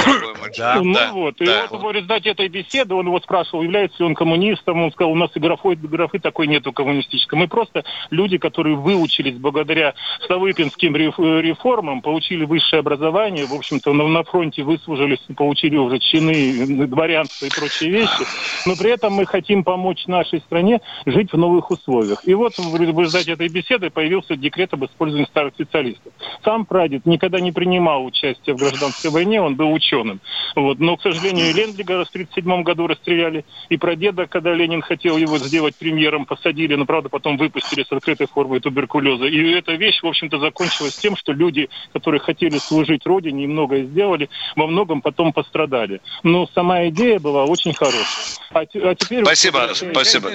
Да, 0.56 0.80
ну 0.82 0.94
да, 0.94 1.12
вот, 1.12 1.34
да. 1.38 1.64
и 1.64 1.68
вот 1.68 1.82
в 1.82 1.90
результате 1.90 2.30
этой 2.30 2.48
беседы 2.48 2.94
он 2.94 3.06
его 3.06 3.20
спрашивал, 3.20 3.62
является 3.62 3.98
ли 3.98 4.04
он 4.04 4.14
коммунистом, 4.14 4.82
он 4.82 4.92
сказал, 4.92 5.12
у 5.12 5.16
нас 5.16 5.30
и 5.34 5.40
графы, 5.40 5.74
графы 5.74 6.18
такой 6.18 6.46
нету 6.46 6.72
коммунистической. 6.72 7.38
Мы 7.38 7.48
просто 7.48 7.84
люди, 8.10 8.38
которые 8.38 8.76
выучились 8.76 9.36
благодаря 9.36 9.94
Столыпинским 10.24 10.94
реформам, 10.96 12.02
получили 12.02 12.44
высшее 12.44 12.80
образование, 12.80 13.46
в 13.46 13.54
общем-то, 13.54 13.92
на, 13.92 14.06
на 14.08 14.24
фронте 14.24 14.62
выслужились, 14.62 15.20
получили 15.36 15.76
уже 15.76 15.98
чины, 15.98 16.86
дворянство 16.86 17.46
и 17.46 17.50
прочие 17.50 17.90
вещи, 17.90 18.24
но 18.66 18.76
при 18.76 18.90
этом 18.90 19.14
мы 19.14 19.26
хотим 19.26 19.64
помочь 19.64 20.06
нашей 20.06 20.40
стране 20.40 20.80
жить 21.06 21.32
в 21.32 21.38
новых 21.38 21.70
условиях. 21.70 22.22
И 22.24 22.34
вот 22.34 22.58
в 22.58 22.76
результате 22.76 23.32
этой 23.32 23.48
беседы 23.48 23.90
появился 23.90 24.36
декрет 24.36 24.74
об 24.74 24.84
использовании 24.84 25.26
старых 25.26 25.54
специалистов. 25.54 26.12
Сам 26.44 26.66
прадед 26.66 27.06
никогда 27.06 27.40
не 27.40 27.52
принимал 27.52 28.04
участие 28.04 28.56
в 28.56 28.58
гражданской 28.58 29.10
войне, 29.10 29.40
он 29.40 29.54
был 29.54 29.72
ученым. 29.72 30.20
Вот. 30.56 30.80
Но, 30.80 30.96
к 30.96 31.02
сожалению, 31.02 31.54
Лендлига 31.54 32.04
в 32.04 32.08
1937 32.08 32.62
году 32.62 32.88
расстреляли, 32.88 33.44
и 33.68 33.76
прадеда, 33.76 34.26
когда 34.26 34.52
Ленин 34.52 34.82
хотел 34.82 35.16
его 35.16 35.38
сделать 35.38 35.76
премьером, 35.76 36.26
посадили, 36.26 36.74
но, 36.74 36.84
правда, 36.84 37.08
потом 37.08 37.36
выпустили 37.36 37.84
с 37.84 37.92
открытой 37.92 38.26
формой 38.26 38.60
туберкулеза. 38.60 39.26
И 39.26 39.52
эта 39.52 39.72
вещь, 39.72 40.02
в 40.02 40.06
общем-то, 40.06 40.38
закончилась 40.38 40.96
тем, 40.96 41.16
что 41.16 41.32
люди, 41.32 41.68
которые 41.92 42.20
хотели 42.20 42.58
служить 42.58 43.06
Родине 43.06 43.44
и 43.44 43.46
многое 43.46 43.84
сделали, 43.84 44.28
во 44.56 44.66
многом 44.66 45.02
потом 45.02 45.32
пострадали. 45.32 46.00
Но 46.24 46.48
сама 46.54 46.88
идея 46.88 47.20
была 47.20 47.44
очень 47.44 47.74
хорошая. 47.74 48.36
А, 48.50 48.60
а 48.60 48.94
теперь... 48.94 49.24
Спасибо, 49.24 49.70
спасибо. 49.72 50.30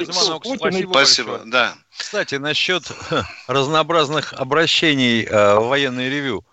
Спасибо, 0.61 0.91
Спасибо 0.91 1.41
да. 1.45 1.73
Кстати, 1.97 2.35
насчет 2.35 2.83
разнообразных 3.47 4.33
обращений 4.33 5.23
э, 5.23 5.55
в 5.55 5.67
военное 5.67 6.07
ревю. 6.07 6.43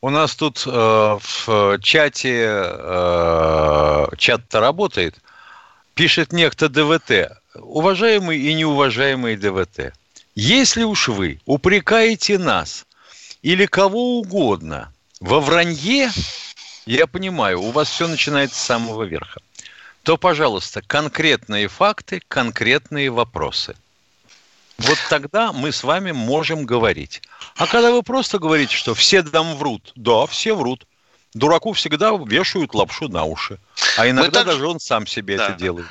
У 0.00 0.08
нас 0.08 0.34
тут 0.34 0.64
э, 0.66 0.70
в 0.70 1.78
чате, 1.82 2.46
э, 2.48 4.06
чат-то 4.16 4.60
работает, 4.60 5.16
пишет 5.92 6.32
некто 6.32 6.70
ДВТ. 6.70 7.36
Уважаемый 7.54 8.38
и 8.38 8.54
неуважаемый 8.54 9.36
ДВТ, 9.36 9.92
если 10.34 10.84
уж 10.84 11.08
вы 11.08 11.40
упрекаете 11.44 12.38
нас 12.38 12.86
или 13.42 13.66
кого 13.66 14.20
угодно 14.20 14.90
во 15.20 15.40
вранье, 15.40 16.10
я 16.86 17.06
понимаю, 17.06 17.60
у 17.60 17.72
вас 17.72 17.90
все 17.90 18.08
начинается 18.08 18.58
с 18.58 18.64
самого 18.64 19.02
верха 19.02 19.40
то, 20.02 20.16
пожалуйста, 20.16 20.82
конкретные 20.82 21.68
факты, 21.68 22.22
конкретные 22.28 23.10
вопросы. 23.10 23.76
Вот 24.78 24.98
тогда 25.10 25.52
мы 25.52 25.72
с 25.72 25.84
вами 25.84 26.12
можем 26.12 26.64
говорить. 26.64 27.22
А 27.56 27.66
когда 27.66 27.92
вы 27.92 28.02
просто 28.02 28.38
говорите, 28.38 28.74
что 28.74 28.94
все 28.94 29.22
там 29.22 29.56
врут, 29.56 29.92
да, 29.94 30.26
все 30.26 30.54
врут. 30.54 30.86
Дураку 31.34 31.72
всегда 31.74 32.10
вешают 32.26 32.74
лапшу 32.74 33.08
на 33.08 33.24
уши. 33.24 33.58
А 33.96 34.08
иногда 34.08 34.40
так... 34.40 34.46
даже 34.46 34.66
он 34.66 34.80
сам 34.80 35.06
себе 35.06 35.36
да. 35.36 35.48
это 35.48 35.58
делает. 35.58 35.86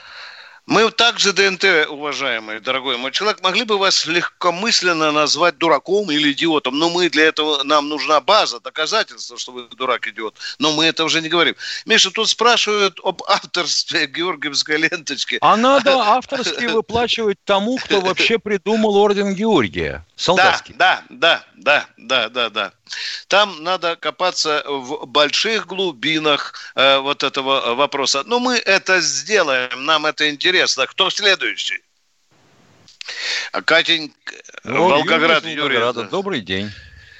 Мы 0.70 0.92
также, 0.92 1.34
ДНТ, 1.34 1.90
уважаемый, 1.90 2.60
дорогой 2.60 2.96
мой 2.98 3.12
человек, 3.12 3.42
могли 3.42 3.64
бы 3.64 3.80
вас 3.80 4.06
легкомысленно 4.06 5.12
назвать 5.12 5.58
дураком 5.58 6.12
или 6.12 6.32
идиотом, 6.32 6.78
но 6.78 6.92
мы 6.92 7.10
для 7.10 7.26
этого, 7.26 7.64
нам 7.64 7.90
нужна 7.90 8.22
база, 8.22 8.60
доказательства, 8.60 9.40
что 9.40 9.52
вы 9.52 9.64
дурак, 9.76 10.08
идиот. 10.08 10.36
Но 10.60 10.72
мы 10.72 10.86
это 10.86 11.06
уже 11.06 11.22
не 11.22 11.28
говорим. 11.28 11.56
Миша, 11.88 12.12
тут 12.12 12.30
спрашивают 12.30 13.00
об 13.04 13.24
авторстве 13.24 14.06
Георгиевской 14.06 14.78
ленточки. 14.78 15.40
А 15.42 15.58
надо 15.58 15.98
авторские 15.98 16.70
выплачивать 16.70 17.40
тому, 17.46 17.78
кто 17.78 18.00
вообще 18.00 18.38
придумал 18.38 18.96
орден 18.96 19.34
Георгия. 19.34 20.06
Солдатский. 20.20 20.76
Да, 20.78 21.02
да, 21.10 21.46
да, 21.56 21.86
да, 21.96 22.28
да, 22.28 22.50
да. 22.50 22.74
Там 23.30 23.64
надо 23.64 23.96
копаться 23.96 24.66
в 24.68 25.06
больших 25.06 25.66
глубинах 25.66 26.54
э, 26.76 26.98
вот 26.98 27.24
этого 27.24 27.74
вопроса. 27.74 28.24
Но 28.26 28.40
мы 28.40 28.58
это 28.58 29.00
сделаем, 29.00 29.86
нам 29.86 30.06
это 30.06 30.30
интересно. 30.30 30.88
Кто 30.88 31.10
следующий? 31.10 31.82
Катень, 33.64 34.14
ну, 34.66 34.90
Волгоград, 34.90 35.46
Юрий. 35.46 35.78
Юрий. 35.78 36.10
Добрый 36.10 36.42
день. 36.42 36.70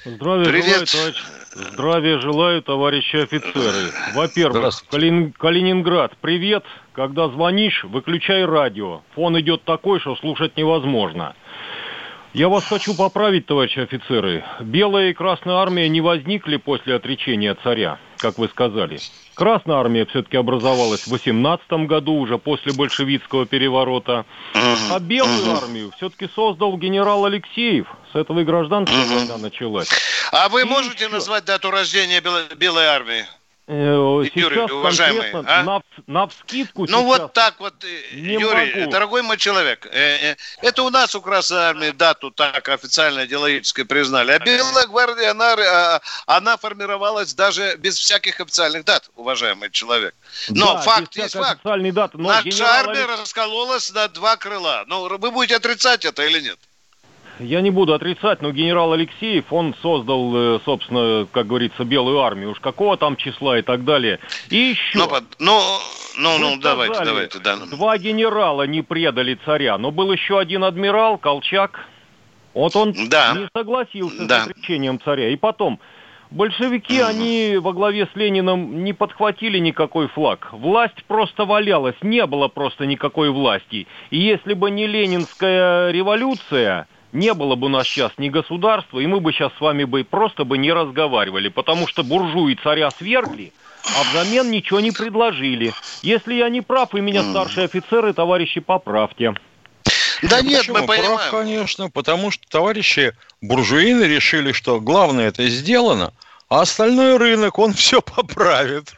Здравия 0.04 0.44
Привет. 0.44 0.66
желаю, 0.66 0.86
товарищ. 0.86 1.22
Здравия 1.52 2.18
желаю, 2.20 2.62
товарищи 2.62 3.16
офицеры. 3.16 3.92
Во-первых, 4.14 4.74
Калин... 4.90 5.32
Калининград, 5.32 6.12
привет. 6.20 6.64
Когда 6.92 7.28
звонишь, 7.28 7.82
выключай 7.84 8.44
радио. 8.44 9.02
Фон 9.14 9.40
идет 9.40 9.64
такой, 9.64 10.00
что 10.00 10.16
слушать 10.16 10.56
невозможно. 10.56 11.34
Я 12.32 12.48
вас 12.48 12.64
хочу 12.64 12.94
поправить, 12.94 13.46
товарищи 13.46 13.80
офицеры. 13.80 14.44
Белая 14.60 15.10
и 15.10 15.12
Красная 15.12 15.56
армия 15.56 15.88
не 15.88 16.00
возникли 16.00 16.58
после 16.58 16.94
отречения 16.94 17.56
царя, 17.64 17.98
как 18.18 18.38
вы 18.38 18.48
сказали. 18.48 19.00
Красная 19.34 19.76
армия 19.78 20.06
все-таки 20.06 20.36
образовалась 20.36 21.08
в 21.08 21.08
18 21.08 21.88
году, 21.88 22.12
уже 22.12 22.38
после 22.38 22.72
большевистского 22.72 23.46
переворота. 23.46 24.26
А 24.54 25.00
Белую 25.00 25.56
армию 25.56 25.90
все-таки 25.96 26.28
создал 26.32 26.76
генерал 26.76 27.24
Алексеев. 27.24 27.88
С 28.12 28.16
этого 28.16 28.40
и 28.40 28.44
гражданская 28.44 29.06
война 29.06 29.36
началась. 29.38 29.88
А 30.30 30.48
вы 30.50 30.64
можете 30.64 31.08
назвать 31.08 31.46
дату 31.46 31.72
рождения 31.72 32.22
Белой 32.56 32.84
армии? 32.84 33.24
Э, 33.72 34.24
сейчас 34.24 34.36
Юрий, 34.36 34.72
уважаемый, 34.72 35.30
а? 35.46 35.62
на, 35.62 35.82
на 36.08 36.26
вскидку 36.26 36.86
Ну 36.88 37.04
вот 37.04 37.32
так 37.32 37.60
вот, 37.60 37.84
э, 37.84 38.16
Юрий, 38.16 38.80
могу. 38.80 38.90
дорогой 38.90 39.22
мой 39.22 39.36
человек, 39.36 39.86
э, 39.92 40.34
это 40.60 40.82
у 40.82 40.90
нас 40.90 41.14
у 41.14 41.20
Красной 41.20 41.58
Армии 41.58 41.90
дату 41.90 42.32
так 42.32 42.68
официально 42.68 43.26
идеологически 43.26 43.84
признали, 43.84 44.32
а 44.32 44.40
Белая 44.40 44.88
гвардия, 44.88 45.30
она, 45.30 45.52
а, 45.52 46.00
она 46.26 46.56
формировалась 46.56 47.32
даже 47.32 47.76
без 47.76 47.96
всяких 47.96 48.40
официальных 48.40 48.84
дат, 48.84 49.08
уважаемый 49.14 49.70
человек. 49.70 50.16
Но 50.48 50.74
да, 50.74 50.80
факт 50.80 51.14
есть 51.14 51.34
факт. 51.34 51.60
Даты, 51.62 52.18
но 52.18 52.28
Наша 52.28 52.66
армия 52.66 53.04
Алекс... 53.04 53.20
раскололась 53.20 53.92
на 53.92 54.08
два 54.08 54.36
крыла. 54.36 54.82
Ну, 54.88 55.16
вы 55.16 55.30
будете 55.30 55.54
отрицать 55.54 56.04
это 56.04 56.24
или 56.24 56.40
нет? 56.40 56.58
Я 57.40 57.62
не 57.62 57.70
буду 57.70 57.94
отрицать, 57.94 58.42
но 58.42 58.52
генерал 58.52 58.92
Алексеев, 58.92 59.50
он 59.50 59.74
создал, 59.80 60.36
э, 60.36 60.60
собственно, 60.64 61.26
как 61.32 61.46
говорится, 61.46 61.84
белую 61.84 62.20
армию. 62.20 62.50
Уж 62.50 62.60
какого 62.60 62.96
там 62.98 63.16
числа 63.16 63.58
и 63.58 63.62
так 63.62 63.84
далее. 63.84 64.20
И 64.50 64.56
еще... 64.56 64.98
Ну, 64.98 65.08
ну, 65.38 65.60
ну, 66.18 66.38
ну 66.38 66.60
давайте, 66.60 67.02
давайте. 67.04 67.38
Да. 67.38 67.56
Два 67.56 67.96
генерала 67.96 68.66
не 68.66 68.82
предали 68.82 69.38
царя, 69.44 69.78
но 69.78 69.90
был 69.90 70.12
еще 70.12 70.38
один 70.38 70.64
адмирал, 70.64 71.16
Колчак. 71.16 71.80
Вот 72.52 72.76
он 72.76 72.94
да. 73.08 73.34
не 73.34 73.48
согласился 73.56 74.26
да. 74.26 74.40
с 74.40 74.48
отречением 74.48 75.00
царя. 75.00 75.30
И 75.30 75.36
потом, 75.36 75.80
большевики, 76.30 77.00
угу. 77.00 77.08
они 77.08 77.56
во 77.58 77.72
главе 77.72 78.06
с 78.12 78.16
Лениным 78.16 78.84
не 78.84 78.92
подхватили 78.92 79.58
никакой 79.58 80.08
флаг. 80.08 80.48
Власть 80.52 81.04
просто 81.06 81.46
валялась, 81.46 81.96
не 82.02 82.26
было 82.26 82.48
просто 82.48 82.84
никакой 82.84 83.30
власти. 83.30 83.86
И 84.10 84.18
если 84.18 84.52
бы 84.52 84.70
не 84.70 84.86
ленинская 84.86 85.90
революция 85.90 86.86
не 87.12 87.34
было 87.34 87.54
бы 87.56 87.66
у 87.66 87.70
нас 87.70 87.86
сейчас 87.86 88.12
ни 88.18 88.28
государства, 88.28 88.98
и 89.00 89.06
мы 89.06 89.20
бы 89.20 89.32
сейчас 89.32 89.52
с 89.58 89.60
вами 89.60 89.84
бы 89.84 90.04
просто 90.04 90.44
бы 90.44 90.58
не 90.58 90.72
разговаривали, 90.72 91.48
потому 91.48 91.86
что 91.86 92.02
буржуи 92.02 92.58
царя 92.62 92.90
свергли, 92.90 93.52
а 93.98 94.02
взамен 94.10 94.50
ничего 94.50 94.80
не 94.80 94.92
предложили. 94.92 95.72
Если 96.02 96.34
я 96.34 96.48
не 96.48 96.60
прав, 96.60 96.94
и 96.94 97.00
меня 97.00 97.22
старшие 97.22 97.64
офицеры, 97.64 98.12
товарищи, 98.12 98.60
поправьте. 98.60 99.34
Да 100.22 100.42
нет, 100.42 100.60
Почему? 100.60 100.78
мы 100.78 100.86
понимаем. 100.86 101.16
Прав, 101.16 101.30
конечно, 101.30 101.90
потому 101.90 102.30
что 102.30 102.46
товарищи 102.48 103.14
буржуины 103.40 104.04
решили, 104.04 104.52
что 104.52 104.80
главное 104.80 105.28
это 105.28 105.48
сделано– 105.48 106.12
а 106.50 106.62
остальной 106.62 107.16
рынок, 107.16 107.58
он 107.58 107.72
все 107.80 108.02
поправит. 108.02 108.92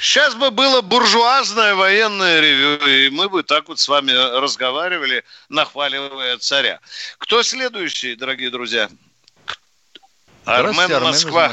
Сейчас 0.00 0.34
бы 0.36 0.50
было 0.50 0.80
буржуазное 0.80 1.74
военное 1.74 2.40
ревю, 2.40 2.76
и 2.86 3.10
мы 3.10 3.28
бы 3.28 3.42
так 3.42 3.68
вот 3.68 3.78
с 3.78 3.88
вами 3.88 4.12
разговаривали, 4.40 5.24
нахваливая 5.48 6.38
царя. 6.38 6.78
Кто 7.18 7.42
следующий, 7.42 8.14
дорогие 8.14 8.50
друзья? 8.50 8.88
Армен, 10.44 11.02
Москва. 11.02 11.52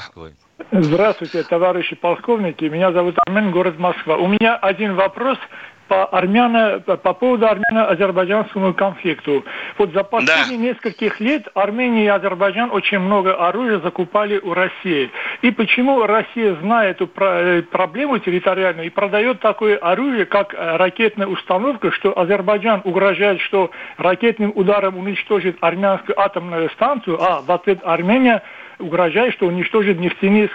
Здравствуйте, 0.71 1.43
товарищи 1.43 1.95
полковники. 1.95 2.63
Меня 2.65 2.91
зовут 2.91 3.15
Армен, 3.25 3.51
город 3.51 3.77
Москва. 3.77 4.15
У 4.15 4.27
меня 4.27 4.55
один 4.55 4.95
вопрос 4.95 5.37
по, 5.87 6.05
армяно, 6.05 6.79
по 6.79 7.13
поводу 7.13 7.47
армяно-азербайджанскому 7.47 8.73
конфликту. 8.73 9.43
Вот 9.77 9.93
за 9.93 10.03
последние 10.03 10.57
да. 10.57 10.65
нескольких 10.73 11.19
лет 11.19 11.47
Армения 11.53 12.05
и 12.05 12.07
Азербайджан 12.07 12.71
очень 12.71 12.99
много 12.99 13.35
оружия 13.35 13.79
закупали 13.79 14.39
у 14.39 14.53
России. 14.53 15.11
И 15.41 15.51
почему 15.51 16.05
Россия, 16.05 16.55
зная 16.61 16.91
эту 16.91 17.09
э, 17.17 17.61
проблему 17.63 18.17
территориальную, 18.19 18.87
и 18.87 18.89
продает 18.89 19.39
такое 19.39 19.77
оружие, 19.77 20.25
как 20.25 20.53
э, 20.53 20.77
ракетная 20.77 21.27
установка, 21.27 21.91
что 21.91 22.17
Азербайджан 22.17 22.81
угрожает, 22.83 23.41
что 23.41 23.71
ракетным 23.97 24.51
ударом 24.55 24.97
уничтожит 24.97 25.57
армянскую 25.61 26.19
атомную 26.19 26.69
станцию, 26.71 27.21
а 27.21 27.41
в 27.41 27.51
ответ 27.51 27.79
Армения 27.83 28.41
угрожает, 28.79 29.33
что 29.33 29.47
уничтожит 29.47 29.99
нефтяные 29.99 30.49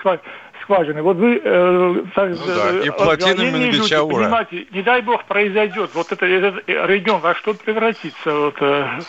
скважины. 0.70 1.02
Вот 1.02 1.16
вы 1.16 1.40
э, 1.42 2.04
так, 2.14 2.30
ну, 2.30 2.46
да. 2.46 2.84
и 2.84 2.90
плотины 2.90 3.50
Мингичаура. 3.50 4.24
Понимаете, 4.24 4.66
не 4.70 4.82
дай 4.82 5.02
бог 5.02 5.24
произойдет, 5.24 5.90
вот 5.94 6.12
это, 6.12 6.26
этот 6.26 6.62
регион 6.66 7.20
во 7.20 7.34
что 7.34 7.54
превратится. 7.54 8.32
Вот, 8.32 8.54
э, 8.60 9.00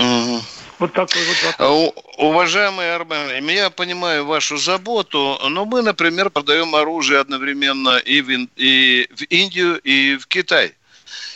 угу. 0.00 0.40
Вот 0.78 0.92
такой 0.92 1.22
вот 1.24 1.58
вопрос. 1.58 1.92
Уважаемый 2.18 2.94
Армен, 2.94 3.48
я 3.48 3.70
понимаю 3.70 4.26
вашу 4.26 4.58
заботу, 4.58 5.38
но 5.48 5.64
мы, 5.64 5.82
например, 5.82 6.28
продаем 6.28 6.74
оружие 6.74 7.20
одновременно 7.20 7.96
и 7.96 8.20
в, 8.20 8.30
и 8.56 9.08
в 9.14 9.22
Индию, 9.30 9.78
и 9.78 10.16
в 10.16 10.26
Китай. 10.26 10.74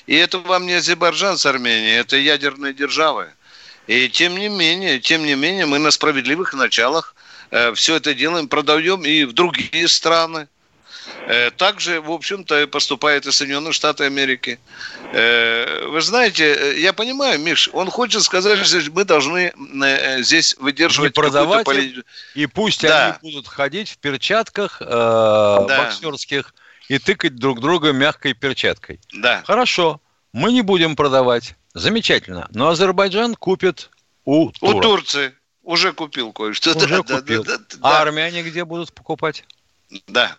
И 0.06 0.14
это 0.16 0.38
вам 0.38 0.66
не 0.66 0.74
Азербайджан 0.74 1.38
с 1.38 1.46
Арменией, 1.46 2.00
это 2.00 2.16
ядерные 2.16 2.74
державы. 2.74 3.28
И 3.86 4.08
тем 4.08 4.36
не 4.36 4.48
менее, 4.48 4.98
тем 4.98 5.24
не 5.24 5.36
менее, 5.36 5.66
мы 5.66 5.78
на 5.78 5.90
справедливых 5.90 6.52
началах 6.52 7.14
Э, 7.14 7.29
все 7.74 7.96
это 7.96 8.14
делаем, 8.14 8.48
продаем 8.48 9.04
и 9.04 9.24
в 9.24 9.32
другие 9.32 9.88
страны. 9.88 10.48
Э, 11.26 11.50
также, 11.50 12.00
в 12.00 12.10
общем-то, 12.10 12.66
поступает 12.66 13.26
и 13.26 13.32
Соединенные 13.32 13.72
Штаты 13.72 14.04
Америки. 14.04 14.58
Э, 15.12 15.86
вы 15.86 16.00
знаете, 16.00 16.80
я 16.80 16.92
понимаю, 16.92 17.38
Миш, 17.38 17.70
он 17.72 17.90
хочет 17.90 18.22
сказать, 18.22 18.64
что 18.66 18.90
мы 18.92 19.04
должны 19.04 19.52
здесь 20.18 20.56
выдерживать... 20.58 21.16
Не 21.16 21.22
продавать 21.22 21.66
поли... 21.66 22.02
и 22.34 22.46
пусть 22.46 22.82
да. 22.82 23.18
они 23.22 23.32
будут 23.32 23.48
ходить 23.48 23.90
в 23.90 23.98
перчатках 23.98 24.78
э, 24.80 24.84
да. 24.84 25.84
боксерских 25.84 26.54
и 26.88 26.98
тыкать 26.98 27.36
друг 27.36 27.60
друга 27.60 27.92
мягкой 27.92 28.34
перчаткой. 28.34 29.00
Да. 29.12 29.42
Хорошо, 29.46 30.00
мы 30.32 30.52
не 30.52 30.62
будем 30.62 30.96
продавать. 30.96 31.54
Замечательно. 31.74 32.48
Но 32.52 32.68
Азербайджан 32.70 33.36
купит 33.36 33.90
у. 34.24 34.50
У 34.60 34.80
Турции. 34.80 35.32
Уже 35.70 35.92
купил 35.92 36.32
кое-что. 36.32 36.76
Уже 36.76 37.00
да, 37.04 37.20
купил. 37.20 37.44
Да, 37.44 37.58
да, 37.58 37.76
а 37.80 38.02
армяне 38.02 38.42
где 38.42 38.64
будут 38.64 38.92
покупать? 38.92 39.44
Да. 40.08 40.36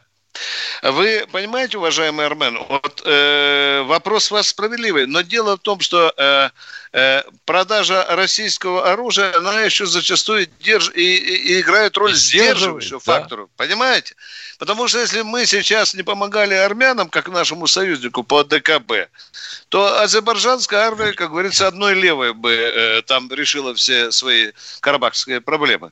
Вы 0.82 1.28
понимаете, 1.32 1.78
уважаемый 1.78 2.26
Армен, 2.26 2.58
вот 2.68 3.02
э, 3.06 3.84
вопрос 3.86 4.32
у 4.32 4.36
вас 4.36 4.48
справедливый, 4.48 5.06
но 5.06 5.22
дело 5.22 5.58
в 5.58 5.60
том, 5.60 5.80
что 5.80 6.12
э, 6.18 6.50
э, 6.94 7.24
продажа 7.46 8.06
российского 8.10 8.92
оружия, 8.92 9.36
она 9.36 9.62
еще 9.62 9.86
зачастую 9.86 10.48
держ, 10.60 10.90
и, 10.96 11.16
и, 11.18 11.54
и 11.54 11.62
играет 11.62 11.98
роль 11.98 12.14
сдерживающего 12.14 13.02
да. 13.06 13.14
фактора, 13.14 13.48
понимаете? 13.58 14.16
Потому 14.58 14.88
что 14.88 15.00
если 15.00 15.22
мы 15.22 15.46
сейчас 15.46 15.94
не 15.94 16.04
помогали 16.04 16.54
армянам, 16.54 17.10
как 17.10 17.28
нашему 17.28 17.68
союзнику 17.68 18.24
по 18.24 18.44
ДКБ, 18.44 19.10
то 19.70 20.02
азербайджанская 20.02 20.88
армия, 20.88 21.14
как 21.14 21.30
говорится, 21.32 21.68
одной 21.68 21.94
левой 21.94 22.34
бы 22.34 22.52
э, 22.52 23.02
там 23.04 23.32
решила 23.32 23.76
все 23.76 24.12
свои 24.12 24.52
карабахские 24.80 25.42
проблемы. 25.42 25.92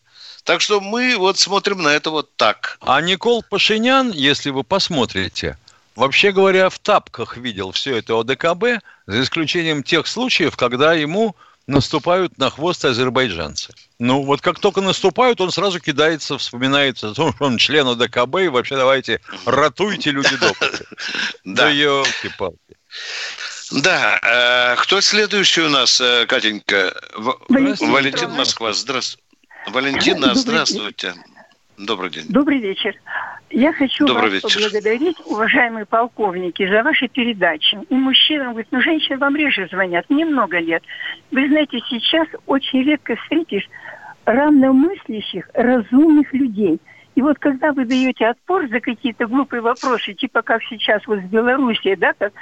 Так 0.49 0.61
что 0.61 0.81
мы 0.81 1.15
вот 1.15 1.37
смотрим 1.37 1.83
на 1.83 1.89
это 1.89 2.09
вот 2.09 2.35
так. 2.35 2.79
А 2.81 2.99
Никол 3.01 3.43
Пашинян, 3.47 4.09
если 4.09 4.49
вы 4.49 4.63
посмотрите, 4.63 5.59
вообще 5.95 6.31
говоря, 6.31 6.71
в 6.71 6.79
тапках 6.79 7.37
видел 7.37 7.71
все 7.71 7.97
это 7.97 8.19
ОДКБ, 8.19 8.83
за 9.05 9.21
исключением 9.21 9.83
тех 9.83 10.07
случаев, 10.07 10.57
когда 10.57 10.95
ему 10.95 11.35
наступают 11.67 12.39
на 12.39 12.49
хвост 12.49 12.83
азербайджанцы. 12.83 13.75
Ну, 13.99 14.23
вот 14.23 14.41
как 14.41 14.57
только 14.57 14.81
наступают, 14.81 15.39
он 15.39 15.51
сразу 15.51 15.79
кидается, 15.79 16.39
вспоминается 16.39 17.11
о 17.11 17.13
том, 17.13 17.31
что 17.35 17.45
он 17.45 17.59
член 17.59 17.87
ОДКБ, 17.87 18.37
и 18.37 18.47
вообще 18.47 18.75
давайте 18.75 19.21
ратуйте 19.45 20.09
люди 20.09 20.35
добрые. 20.35 20.71
Да, 21.43 21.69
елки-палки. 21.69 22.57
Да, 23.69 24.19
э, 24.23 24.81
кто 24.81 24.99
следующий 24.99 25.61
у 25.61 25.69
нас, 25.69 26.01
э, 26.01 26.25
Катенька? 26.25 26.99
Валентин, 27.49 27.91
Валентин 27.91 28.31
Москва, 28.31 28.73
здравствуйте. 28.73 29.28
Валентина, 29.67 30.33
здравствуйте. 30.35 31.13
Добрый 31.77 32.09
день. 32.09 32.25
Добрый 32.29 32.59
вечер. 32.59 32.95
Я 33.49 33.73
хочу 33.73 34.05
Добрый 34.05 34.29
вас 34.29 34.43
вечер. 34.43 34.61
поблагодарить, 34.61 35.17
уважаемые 35.25 35.85
полковники, 35.85 36.69
за 36.69 36.83
ваши 36.83 37.07
передачи. 37.07 37.79
И 37.89 37.95
мужчинам, 37.95 38.49
говорит, 38.49 38.67
ну, 38.71 38.81
женщины 38.81 39.17
вам 39.17 39.35
реже 39.35 39.67
звонят, 39.71 40.05
мне 40.09 40.25
много 40.25 40.59
лет. 40.59 40.83
Вы 41.31 41.47
знаете, 41.47 41.79
сейчас 41.89 42.27
очень 42.45 42.83
редко 42.83 43.15
встретишь 43.15 43.67
равномыслящих, 44.25 45.49
разумных 45.53 46.33
людей. 46.33 46.79
И 47.15 47.21
вот 47.21 47.39
когда 47.39 47.73
вы 47.73 47.85
даете 47.85 48.27
отпор 48.27 48.67
за 48.67 48.79
какие-то 48.79 49.25
глупые 49.25 49.61
вопросы, 49.61 50.13
типа 50.13 50.41
как 50.41 50.61
сейчас 50.63 51.05
вот 51.07 51.19
в 51.19 51.29
Белоруссии, 51.29 51.95
да, 51.95 52.13
как 52.13 52.33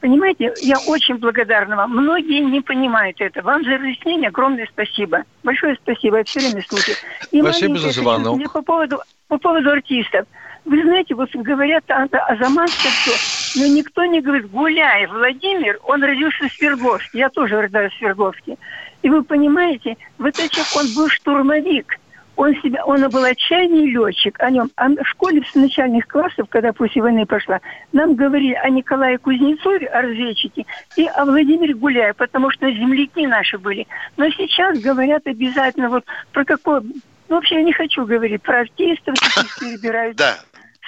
Понимаете, 0.00 0.52
я 0.60 0.76
очень 0.86 1.16
благодарна 1.16 1.76
вам. 1.76 1.90
Многие 1.92 2.40
не 2.40 2.60
понимают 2.60 3.20
это. 3.20 3.42
Вам 3.42 3.64
за 3.64 3.78
разъяснение 3.78 4.28
огромное 4.28 4.68
спасибо. 4.70 5.24
Большое 5.42 5.76
спасибо, 5.82 6.18
я 6.18 6.24
все 6.24 6.40
время 6.40 6.62
слушаю. 6.68 6.96
И 7.30 7.40
спасибо 7.40 7.78
за 7.78 7.90
звонок. 7.90 8.52
По 8.52 8.62
поводу, 8.62 9.00
по 9.28 9.38
поводу 9.38 9.70
артистов. 9.70 10.26
Вы 10.64 10.82
знаете, 10.82 11.14
вот 11.14 11.30
говорят 11.34 11.84
о, 11.90 12.04
о 12.04 12.36
Заманске 12.36 12.88
все, 12.88 13.60
но 13.60 13.66
никто 13.66 14.04
не 14.06 14.22
говорит, 14.22 14.50
Гуляй, 14.50 15.06
Владимир, 15.06 15.78
он 15.84 16.02
родился 16.02 16.48
в 16.48 16.52
Свердловске. 16.52 17.18
Я 17.18 17.28
тоже 17.28 17.60
родилась 17.60 17.92
в 17.92 17.98
Свердловске. 17.98 18.56
И 19.02 19.10
вы 19.10 19.22
понимаете, 19.22 19.98
вот 20.16 20.38
этот 20.38 20.66
он 20.74 20.86
был 20.94 21.08
штурмовик. 21.10 21.98
Он, 22.36 22.54
себя, 22.62 22.84
он 22.84 23.08
был 23.10 23.24
отчаянный 23.24 23.90
летчик. 23.90 24.38
О 24.40 24.50
нем 24.50 24.70
а 24.76 24.88
в 24.88 25.04
школе 25.06 25.42
с 25.50 25.54
начальных 25.54 26.06
классов, 26.08 26.48
когда 26.48 26.72
после 26.72 27.00
войны 27.00 27.26
пошла, 27.26 27.60
нам 27.92 28.14
говорили 28.14 28.54
о 28.54 28.68
Николае 28.70 29.18
Кузнецове, 29.18 29.86
о 29.86 30.02
разведчике, 30.02 30.66
и 30.96 31.06
о 31.06 31.24
Владимире 31.24 31.74
Гуляе, 31.74 32.12
потому 32.14 32.50
что 32.50 32.70
земляки 32.70 33.26
наши 33.26 33.58
были. 33.58 33.86
Но 34.16 34.28
сейчас 34.30 34.78
говорят 34.80 35.26
обязательно 35.26 35.88
вот 35.88 36.04
про 36.32 36.44
какое... 36.44 36.80
Ну, 36.80 37.36
вообще 37.36 37.56
я 37.56 37.62
не 37.62 37.72
хочу 37.72 38.04
говорить 38.04 38.42
про 38.42 38.60
артистов, 38.60 39.14
каких 39.14 39.58
перебирают. 39.58 40.16
Да. 40.16 40.36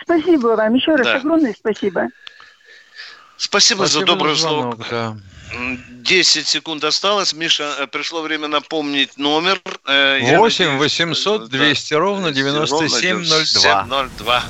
Спасибо 0.03 0.49
вам. 0.49 0.75
Еще 0.75 0.95
раз 0.95 1.07
да. 1.07 1.17
огромное 1.17 1.55
спасибо. 1.57 2.09
Спасибо, 3.37 3.85
спасибо 3.85 3.87
за 3.87 4.05
доброе 4.05 4.35
слово. 4.35 4.77
Да. 4.91 5.17
10 5.53 6.47
секунд 6.47 6.85
осталось. 6.85 7.33
Миша, 7.33 7.75
э, 7.79 7.87
пришло 7.87 8.23
время 8.23 8.49
напомнить 8.49 9.17
номер. 9.17 9.61
8 9.85 10.79
800 10.79 11.49
200 11.49 11.95
ровно 11.95 12.33
9702. 12.33 14.09
02. 14.19 14.45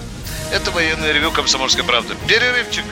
Это 0.52 0.70
военный 0.70 1.12
ревю 1.12 1.32
«Комсомольской 1.32 1.84
правды». 1.84 2.14
Перерывчик. 2.28 2.84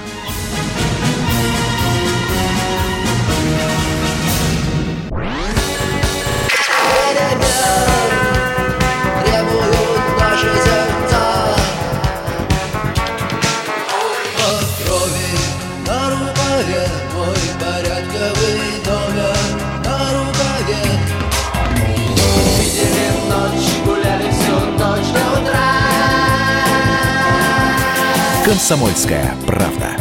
«Комсомольская 28.64 29.36
правда». 29.46 29.94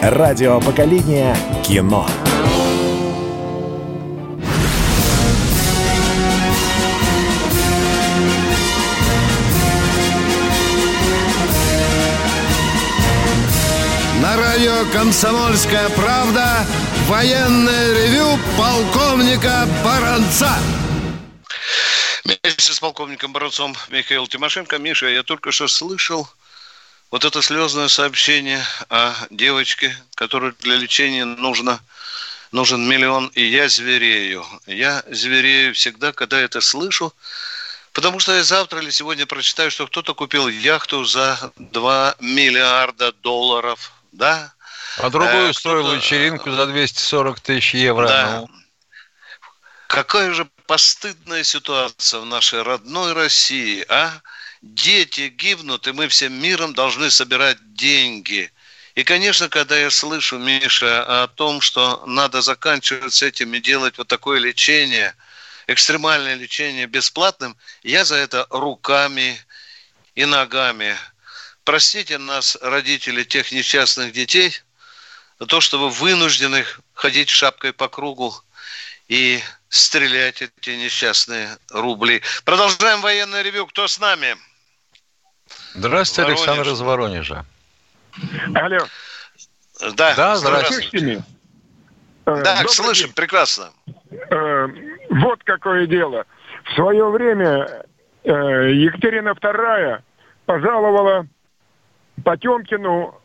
Радио 0.00 0.58
поколения 0.62 1.36
кино. 1.62 2.08
На 14.22 14.34
радио 14.38 14.90
«Комсомольская 14.94 15.90
правда» 15.90 16.64
военное 17.08 17.92
ревю 17.92 18.38
полковника 18.56 19.68
Баранца. 19.84 20.56
Вместе 22.24 22.72
с 22.72 22.80
полковником 22.80 23.34
Баранцом 23.34 23.74
Михаил 23.90 24.26
Тимошенко. 24.26 24.78
Миша, 24.78 25.08
я 25.08 25.22
только 25.22 25.52
что 25.52 25.68
слышал 25.68 26.26
вот 27.16 27.24
это 27.24 27.40
слезное 27.40 27.88
сообщение 27.88 28.62
о 28.90 29.14
девочке, 29.30 29.96
которой 30.16 30.52
для 30.60 30.76
лечения 30.76 31.24
нужно, 31.24 31.80
нужен 32.52 32.86
миллион, 32.86 33.28
и 33.28 33.42
я 33.42 33.70
зверею. 33.70 34.44
Я 34.66 35.02
зверею 35.06 35.72
всегда, 35.72 36.12
когда 36.12 36.38
это 36.38 36.60
слышу, 36.60 37.14
потому 37.94 38.18
что 38.18 38.34
я 38.34 38.44
завтра 38.44 38.82
или 38.82 38.90
сегодня 38.90 39.24
прочитаю, 39.24 39.70
что 39.70 39.86
кто-то 39.86 40.12
купил 40.12 40.46
яхту 40.48 41.06
за 41.06 41.52
2 41.56 42.16
миллиарда 42.20 43.12
долларов, 43.22 43.92
да? 44.12 44.52
А 44.98 45.08
другую 45.08 45.46
э, 45.46 45.50
устроил 45.52 45.90
вечеринку 45.94 46.50
за 46.50 46.66
240 46.66 47.40
тысяч 47.40 47.72
евро. 47.72 48.08
Да. 48.08 48.40
Ну. 48.40 48.50
Какая 49.86 50.34
же 50.34 50.46
постыдная 50.66 51.44
ситуация 51.44 52.20
в 52.20 52.26
нашей 52.26 52.60
родной 52.60 53.14
России, 53.14 53.86
а? 53.88 54.12
Дети 54.74 55.28
гибнут, 55.28 55.86
и 55.86 55.92
мы 55.92 56.08
всем 56.08 56.32
миром 56.34 56.74
должны 56.74 57.10
собирать 57.10 57.74
деньги. 57.74 58.50
И, 58.94 59.04
конечно, 59.04 59.48
когда 59.48 59.76
я 59.76 59.90
слышу, 59.90 60.38
Миша, 60.38 61.22
о 61.22 61.28
том, 61.28 61.60
что 61.60 62.02
надо 62.06 62.40
заканчивать 62.40 63.12
с 63.12 63.22
этим 63.22 63.54
и 63.54 63.60
делать 63.60 63.98
вот 63.98 64.08
такое 64.08 64.38
лечение, 64.40 65.14
экстремальное 65.66 66.34
лечение 66.34 66.86
бесплатным, 66.86 67.56
я 67.82 68.04
за 68.04 68.16
это 68.16 68.46
руками 68.50 69.38
и 70.14 70.24
ногами. 70.24 70.96
Простите 71.64 72.18
нас, 72.18 72.56
родители 72.62 73.24
тех 73.24 73.52
несчастных 73.52 74.12
детей, 74.12 74.62
за 75.38 75.46
то, 75.46 75.60
что 75.60 75.78
вы 75.78 75.90
вынуждены 75.90 76.64
ходить 76.94 77.28
шапкой 77.28 77.72
по 77.72 77.88
кругу 77.88 78.34
и 79.08 79.42
стрелять 79.68 80.42
эти 80.42 80.70
несчастные 80.70 81.58
рубли. 81.70 82.22
Продолжаем 82.44 83.02
военное 83.02 83.42
ревю. 83.42 83.66
Кто 83.66 83.88
с 83.88 83.98
нами? 83.98 84.36
Здравствуйте, 85.76 86.22
Воронеж. 86.32 86.48
Александр 86.48 86.72
из 86.72 86.80
Воронежа. 86.80 87.44
Алло. 88.54 88.78
Да, 89.94 90.14
да 90.16 90.36
здравствуйте. 90.36 91.22
Э, 92.24 92.42
да, 92.42 92.56
Добрый 92.56 92.68
слышим, 92.70 93.06
день. 93.06 93.14
прекрасно. 93.14 93.70
Э, 94.30 94.68
вот 95.10 95.44
какое 95.44 95.86
дело. 95.86 96.24
В 96.64 96.74
свое 96.74 97.08
время 97.10 97.84
э, 98.24 98.30
Екатерина 98.72 99.30
II 99.30 100.00
пожаловала 100.46 101.26
Потемкину 102.24 103.20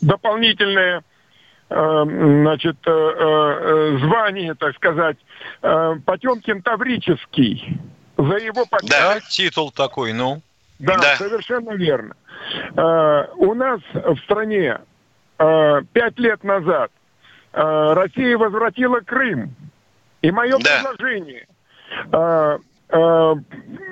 дополнительное 0.00 1.04
значит, 1.68 2.76
звание, 2.84 4.54
так 4.54 4.74
сказать, 4.76 5.18
Потемкин 5.60 6.62
Таврический 6.62 7.78
за 8.16 8.36
его 8.38 8.64
победу. 8.64 8.90
Да, 8.90 9.20
титул 9.20 9.70
такой, 9.70 10.14
ну. 10.14 10.42
Да, 10.82 10.96
да. 10.96 11.16
совершенно 11.16 11.72
верно. 11.74 12.14
Э, 12.76 13.26
у 13.36 13.54
нас 13.54 13.80
в 13.94 14.16
стране 14.24 14.80
э, 15.38 15.82
пять 15.92 16.18
лет 16.18 16.42
назад 16.42 16.90
э, 17.52 17.92
Россия 17.94 18.36
возвратила 18.36 18.98
Крым. 19.00 19.54
И 20.22 20.30
мое 20.32 20.58
да. 20.58 20.80
предложение 20.80 21.46
э, 22.12 22.58
э, 22.88 23.34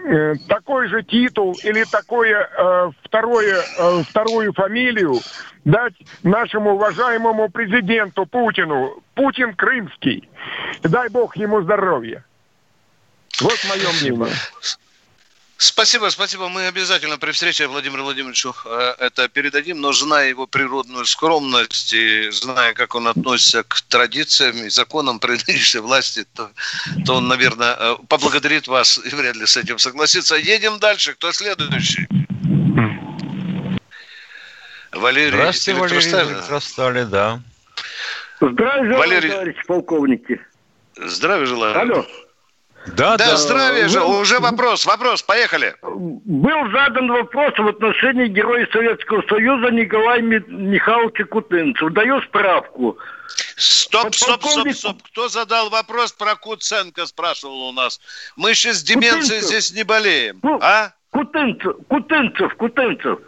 э, 0.07 0.35
такой 0.49 0.89
же 0.89 1.05
титул 1.05 1.57
или 1.63 1.85
такое 1.85 2.49
э, 2.59 2.91
второе, 3.05 3.63
э, 3.79 4.03
вторую 4.09 4.53
фамилию 4.53 5.15
дать 5.65 5.95
нашему 6.25 6.75
уважаемому 6.75 7.51
президенту 7.51 8.27
Путину. 8.27 9.01
Путин 9.15 9.55
крымский. 9.55 10.29
Дай 10.83 11.09
бог 11.09 11.37
ему 11.37 11.63
здоровья. 11.63 12.25
Вот 13.41 13.59
мое 13.69 13.89
мнение. 14.01 14.35
Спасибо, 15.63 16.09
спасибо. 16.09 16.49
Мы 16.49 16.69
обязательно 16.69 17.19
при 17.19 17.33
встрече 17.33 17.67
Владимиру 17.67 18.05
Владимировичу 18.05 18.55
э, 18.65 18.95
это 18.99 19.29
передадим, 19.29 19.79
но 19.79 19.93
зная 19.93 20.31
его 20.31 20.47
природную 20.47 21.05
скромность 21.05 21.93
и 21.93 22.31
зная, 22.31 22.73
как 22.73 22.95
он 22.95 23.07
относится 23.09 23.63
к 23.63 23.83
традициям 23.83 24.57
и 24.57 24.71
законам 24.71 25.21
при 25.21 25.33
нынешней 25.47 25.81
власти, 25.81 26.25
то, 26.35 26.51
то 27.05 27.17
он, 27.17 27.29
наверное, 27.29 27.77
э, 27.79 27.97
поблагодарит 28.09 28.69
вас 28.69 28.99
и 29.05 29.15
вряд 29.15 29.37
ли 29.37 29.45
с 29.45 29.55
этим 29.59 29.79
согласится. 29.79 30.37
Едем 30.37 30.79
дальше. 30.79 31.13
Кто 31.13 31.31
следующий? 31.31 32.09
Валерий 34.93 35.37
Здравствуйте, 35.37 35.79
Валерий 35.79 36.33
Электростали, 36.33 37.05
да. 37.05 37.43
Здравия 38.41 38.97
Валерий... 38.97 39.31
товарищи 39.31 39.67
полковники. 39.67 40.41
Здравия 40.97 41.45
желаю. 41.45 41.79
Алло. 41.79 42.07
Да, 42.87 43.17
да, 43.17 43.27
да. 43.27 43.37
здравия 43.37 43.89
же. 43.89 44.01
Был... 44.01 44.21
Уже 44.21 44.39
вопрос, 44.39 44.87
вопрос, 44.87 45.23
поехали. 45.23 45.75
Был 45.83 46.71
задан 46.73 47.09
вопрос 47.09 47.53
в 47.59 47.69
отношении 47.69 48.27
героя 48.27 48.67
Советского 48.73 49.23
Союза 49.29 49.71
Николая 49.71 50.23
Михайловича 50.23 51.25
Кутынцева. 51.25 51.91
Даю 51.91 52.23
справку. 52.23 52.97
Стоп, 53.57 54.15
стоп, 54.15 54.45
стоп, 54.45 54.73
стоп. 54.73 55.03
Кто 55.03 55.29
задал 55.29 55.69
вопрос 55.69 56.13
про 56.13 56.37
Куценко, 56.37 57.07
спрашивал 57.07 57.69
у 57.69 57.73
нас. 57.73 58.01
Мы 58.37 58.55
сейчас 58.55 58.79
с 58.79 58.83
деменцией 58.83 59.43
здесь 59.43 59.73
не 59.73 59.83
болеем, 59.83 60.41
ну, 60.43 60.59
а? 60.63 60.93
Кутынцев, 61.11 61.77
Кутынцев, 61.89 62.55
Кутынцев. 62.57 63.19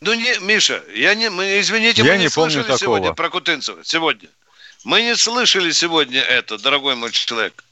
Ну, 0.00 0.14
не, 0.14 0.38
Миша, 0.40 0.82
я 0.94 1.14
не, 1.14 1.30
мы, 1.30 1.60
извините, 1.60 2.02
я 2.02 2.12
мы 2.12 2.18
не, 2.18 2.24
не 2.24 2.28
слышали 2.28 2.62
такого. 2.62 2.78
сегодня 2.78 3.14
про 3.14 3.30
Кутынцева. 3.30 3.78
Сегодня. 3.84 4.28
Мы 4.84 5.02
не 5.02 5.16
слышали 5.16 5.70
сегодня 5.70 6.20
это, 6.20 6.58
дорогой 6.58 6.96
мой 6.96 7.10
человек. 7.10 7.64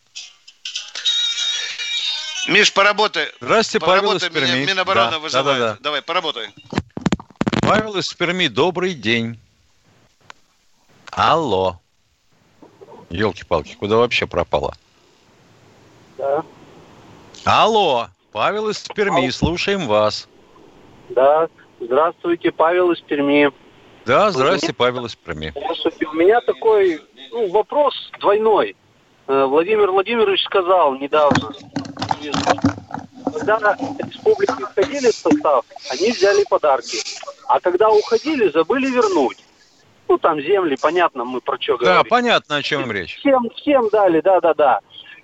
Миш, 2.48 2.72
поработай. 2.72 3.28
Здравствуйте, 3.40 3.84
поработай, 3.84 4.30
Павел 4.30 4.44
из 4.44 4.50
Перми. 4.50 4.66
Минобороны 4.66 5.10
да, 5.12 5.18
вызывает. 5.18 5.58
Да, 5.58 5.66
да, 5.66 5.72
да. 5.74 5.78
Давай, 5.80 6.02
поработай. 6.02 6.48
Павел 7.62 7.96
из 7.96 8.12
Перми, 8.12 8.48
добрый 8.48 8.94
день. 8.94 9.38
Алло. 11.10 11.80
Елки-палки, 13.08 13.76
куда 13.76 13.96
вообще 13.96 14.26
пропала? 14.26 14.74
Да. 16.18 16.44
Алло, 17.44 18.08
Павел 18.32 18.68
из 18.68 18.80
Перми, 18.94 19.22
Алло. 19.22 19.30
слушаем 19.30 19.86
вас. 19.86 20.28
Да, 21.10 21.48
здравствуйте, 21.80 22.50
Павел 22.50 22.90
из 22.92 23.00
Перми. 23.00 23.52
Да, 24.04 24.30
здравствуйте, 24.30 24.74
Павел 24.74 25.06
из 25.06 25.14
Перми. 25.14 25.52
Здравствуйте, 25.56 26.06
у 26.06 26.12
меня 26.12 26.40
такой 26.40 27.00
ну, 27.30 27.48
вопрос 27.50 27.94
двойной. 28.20 28.76
Э, 29.26 29.44
Владимир 29.44 29.90
Владимирович 29.90 30.42
сказал 30.44 30.94
недавно, 30.96 31.52
когда 33.34 33.76
республики 33.98 34.62
входили 34.62 35.10
в 35.10 35.14
состав, 35.14 35.64
они 35.90 36.12
взяли 36.12 36.44
подарки. 36.48 36.98
А 37.46 37.60
когда 37.60 37.90
уходили, 37.90 38.50
забыли 38.50 38.90
вернуть. 38.90 39.38
Ну, 40.08 40.18
там 40.18 40.40
земли, 40.40 40.76
понятно, 40.80 41.24
мы 41.24 41.40
про 41.40 41.60
что 41.60 41.76
говорим. 41.76 42.02
Да, 42.02 42.04
понятно, 42.04 42.56
о 42.56 42.62
чем 42.62 42.90
речь. 42.92 43.16
Всем, 43.18 43.48
всем 43.56 43.88
дали, 43.90 44.20
да-да-да. 44.20 44.80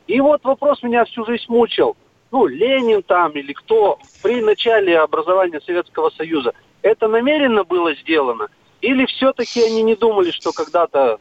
И 0.06 0.20
вот 0.20 0.42
вопрос 0.44 0.82
меня 0.82 1.04
всю 1.04 1.24
жизнь 1.26 1.44
мучил. 1.48 1.96
Ну, 2.30 2.46
Ленин 2.46 3.02
там 3.02 3.32
или 3.32 3.52
кто 3.52 3.98
при 4.22 4.40
начале 4.40 4.98
образования 4.98 5.60
Советского 5.60 6.10
Союза. 6.10 6.52
Это 6.82 7.08
намеренно 7.08 7.64
было 7.64 7.94
сделано? 7.96 8.48
Или 8.80 9.04
все-таки 9.06 9.62
они 9.62 9.82
не 9.82 9.94
думали, 9.94 10.30
что 10.30 10.52
когда-то 10.52 11.18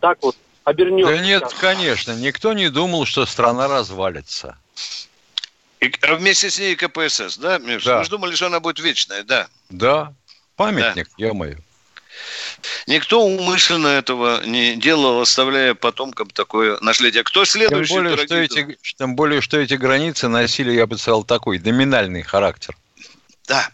так 0.00 0.18
вот 0.22 0.36
обернется? 0.64 1.16
Да 1.16 1.24
нет, 1.24 1.54
конечно. 1.58 2.12
Никто 2.12 2.52
не 2.52 2.68
думал, 2.68 3.06
что 3.06 3.24
страна 3.24 3.68
развалится. 3.68 4.58
И 5.80 5.92
вместе 6.08 6.50
с 6.50 6.58
ней 6.58 6.74
КПСС, 6.76 7.38
да, 7.38 7.58
Миша? 7.58 7.86
Да. 7.86 7.98
Мы 7.98 8.04
же 8.04 8.10
думали, 8.10 8.34
что 8.34 8.46
она 8.46 8.60
будет 8.60 8.80
вечная, 8.80 9.22
да. 9.22 9.48
Да, 9.70 10.12
памятник, 10.56 11.08
да. 11.18 11.26
я 11.26 11.34
мою. 11.34 11.58
Никто 12.86 13.24
умышленно 13.24 13.86
этого 13.88 14.44
не 14.44 14.74
делал, 14.74 15.20
оставляя 15.20 15.74
потомкам 15.74 16.28
такое 16.30 16.78
наследие. 16.80 17.22
Кто 17.22 17.44
следующий? 17.44 17.94
Тем 17.94 18.02
более, 18.02 18.16
что 18.26 18.36
эти, 18.36 18.78
тем 18.96 19.14
более, 19.14 19.40
что 19.40 19.58
эти 19.58 19.74
границы 19.74 20.28
носили, 20.28 20.72
я 20.72 20.86
бы 20.86 20.98
сказал, 20.98 21.22
такой 21.22 21.60
номинальный 21.60 22.22
характер. 22.22 22.74
Да. 23.46 23.68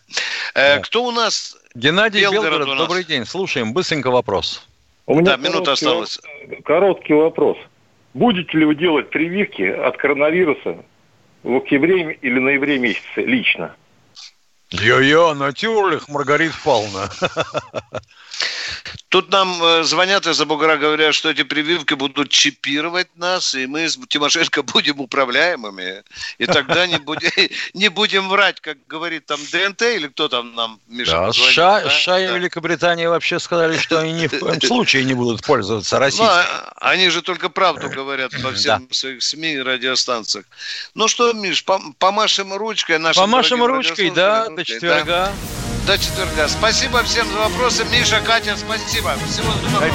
Э, 0.55 0.77
да. 0.77 0.83
Кто 0.83 1.05
у 1.05 1.11
нас? 1.11 1.57
Геннадий 1.75 2.21
Белгород, 2.21 2.45
Белгород 2.45 2.69
нас. 2.69 2.79
добрый 2.79 3.05
день. 3.05 3.25
Слушаем, 3.25 3.73
быстренько 3.73 4.11
вопрос. 4.11 4.67
У 5.07 5.15
меня 5.15 5.37
да, 5.37 5.37
минута 5.37 5.73
осталась. 5.73 6.21
Короткий 6.65 7.15
вопрос. 7.15 7.57
Будете 8.13 8.59
ли 8.59 8.65
вы 8.65 8.75
делать 8.75 9.11
прививки 9.11 9.63
от 9.63 9.97
коронавируса 9.97 10.85
в 11.45 11.57
октябре 11.57 12.15
или 12.15 12.39
ноябре 12.39 12.79
месяце 12.79 13.21
лично? 13.21 13.77
Я-я, 14.81 15.35
натюрлих, 15.35 16.09
Маргарита 16.09 16.57
Павловна. 16.65 17.11
Тут 19.15 19.31
нам 19.31 19.63
э, 19.63 19.85
звонят 19.85 20.27
из-за 20.27 20.45
бугра, 20.45 20.77
говорят, 20.77 21.15
что 21.15 21.31
эти 21.31 21.45
прививки 21.45 21.95
будут 21.95 22.31
чипировать 22.31 23.07
нас, 23.15 23.55
и 23.55 23.69
мы 23.69 23.89
с 23.89 23.97
Тимошенко 24.09 24.63
будем 24.73 24.99
управляемыми. 24.99 26.03
И 26.39 26.47
тогда 26.47 26.89
не 26.89 26.99
будем, 26.99 27.31
не 27.75 27.91
будем 27.91 28.29
врать, 28.29 28.61
как 28.61 28.77
говорит 28.89 29.27
там 29.27 29.39
ДНТ, 29.53 29.83
или 29.83 30.09
кто 30.09 30.29
там 30.29 30.57
нам, 30.57 30.81
Миша, 30.89 31.13
да, 31.13 31.27
позвонит, 31.27 31.53
США, 31.53 31.81
да? 31.81 31.91
США 31.91 32.21
и 32.21 32.27
да. 32.27 32.39
Великобритания 32.39 33.09
вообще 33.09 33.39
сказали, 33.39 33.79
что 33.79 34.01
они 34.01 34.15
ни 34.15 34.27
в 34.27 34.37
коем 34.37 34.61
случае 34.63 35.05
не 35.05 35.15
будут 35.15 35.45
пользоваться 35.45 36.01
российским. 36.01 36.27
Ну, 36.27 36.73
они 36.81 37.09
же 37.09 37.23
только 37.23 37.51
правду 37.51 37.89
говорят 37.89 38.33
по 38.43 38.51
всем 38.51 38.89
да. 38.89 38.95
своих 38.95 39.23
СМИ 39.23 39.53
и 39.53 39.59
радиостанциях. 39.61 40.45
Ну 40.95 41.07
что, 41.07 41.33
Миш, 41.33 41.65
помашем 41.99 42.53
ручкой 42.53 42.99
нашим 42.99 43.23
Помашем 43.23 43.63
ручкой, 43.63 44.11
да, 44.11 44.49
до 44.65 44.73
четверга. 44.73 45.05
Да 45.07 45.33
до 45.87 45.99
четверга. 45.99 46.49
Спасибо 46.49 47.03
всем 47.03 47.31
за 47.31 47.39
вопросы. 47.39 47.85
Миша, 47.85 48.21
Катя, 48.21 48.57
спасибо. 48.57 49.15
Всего 49.29 49.53
доброго. 49.63 49.93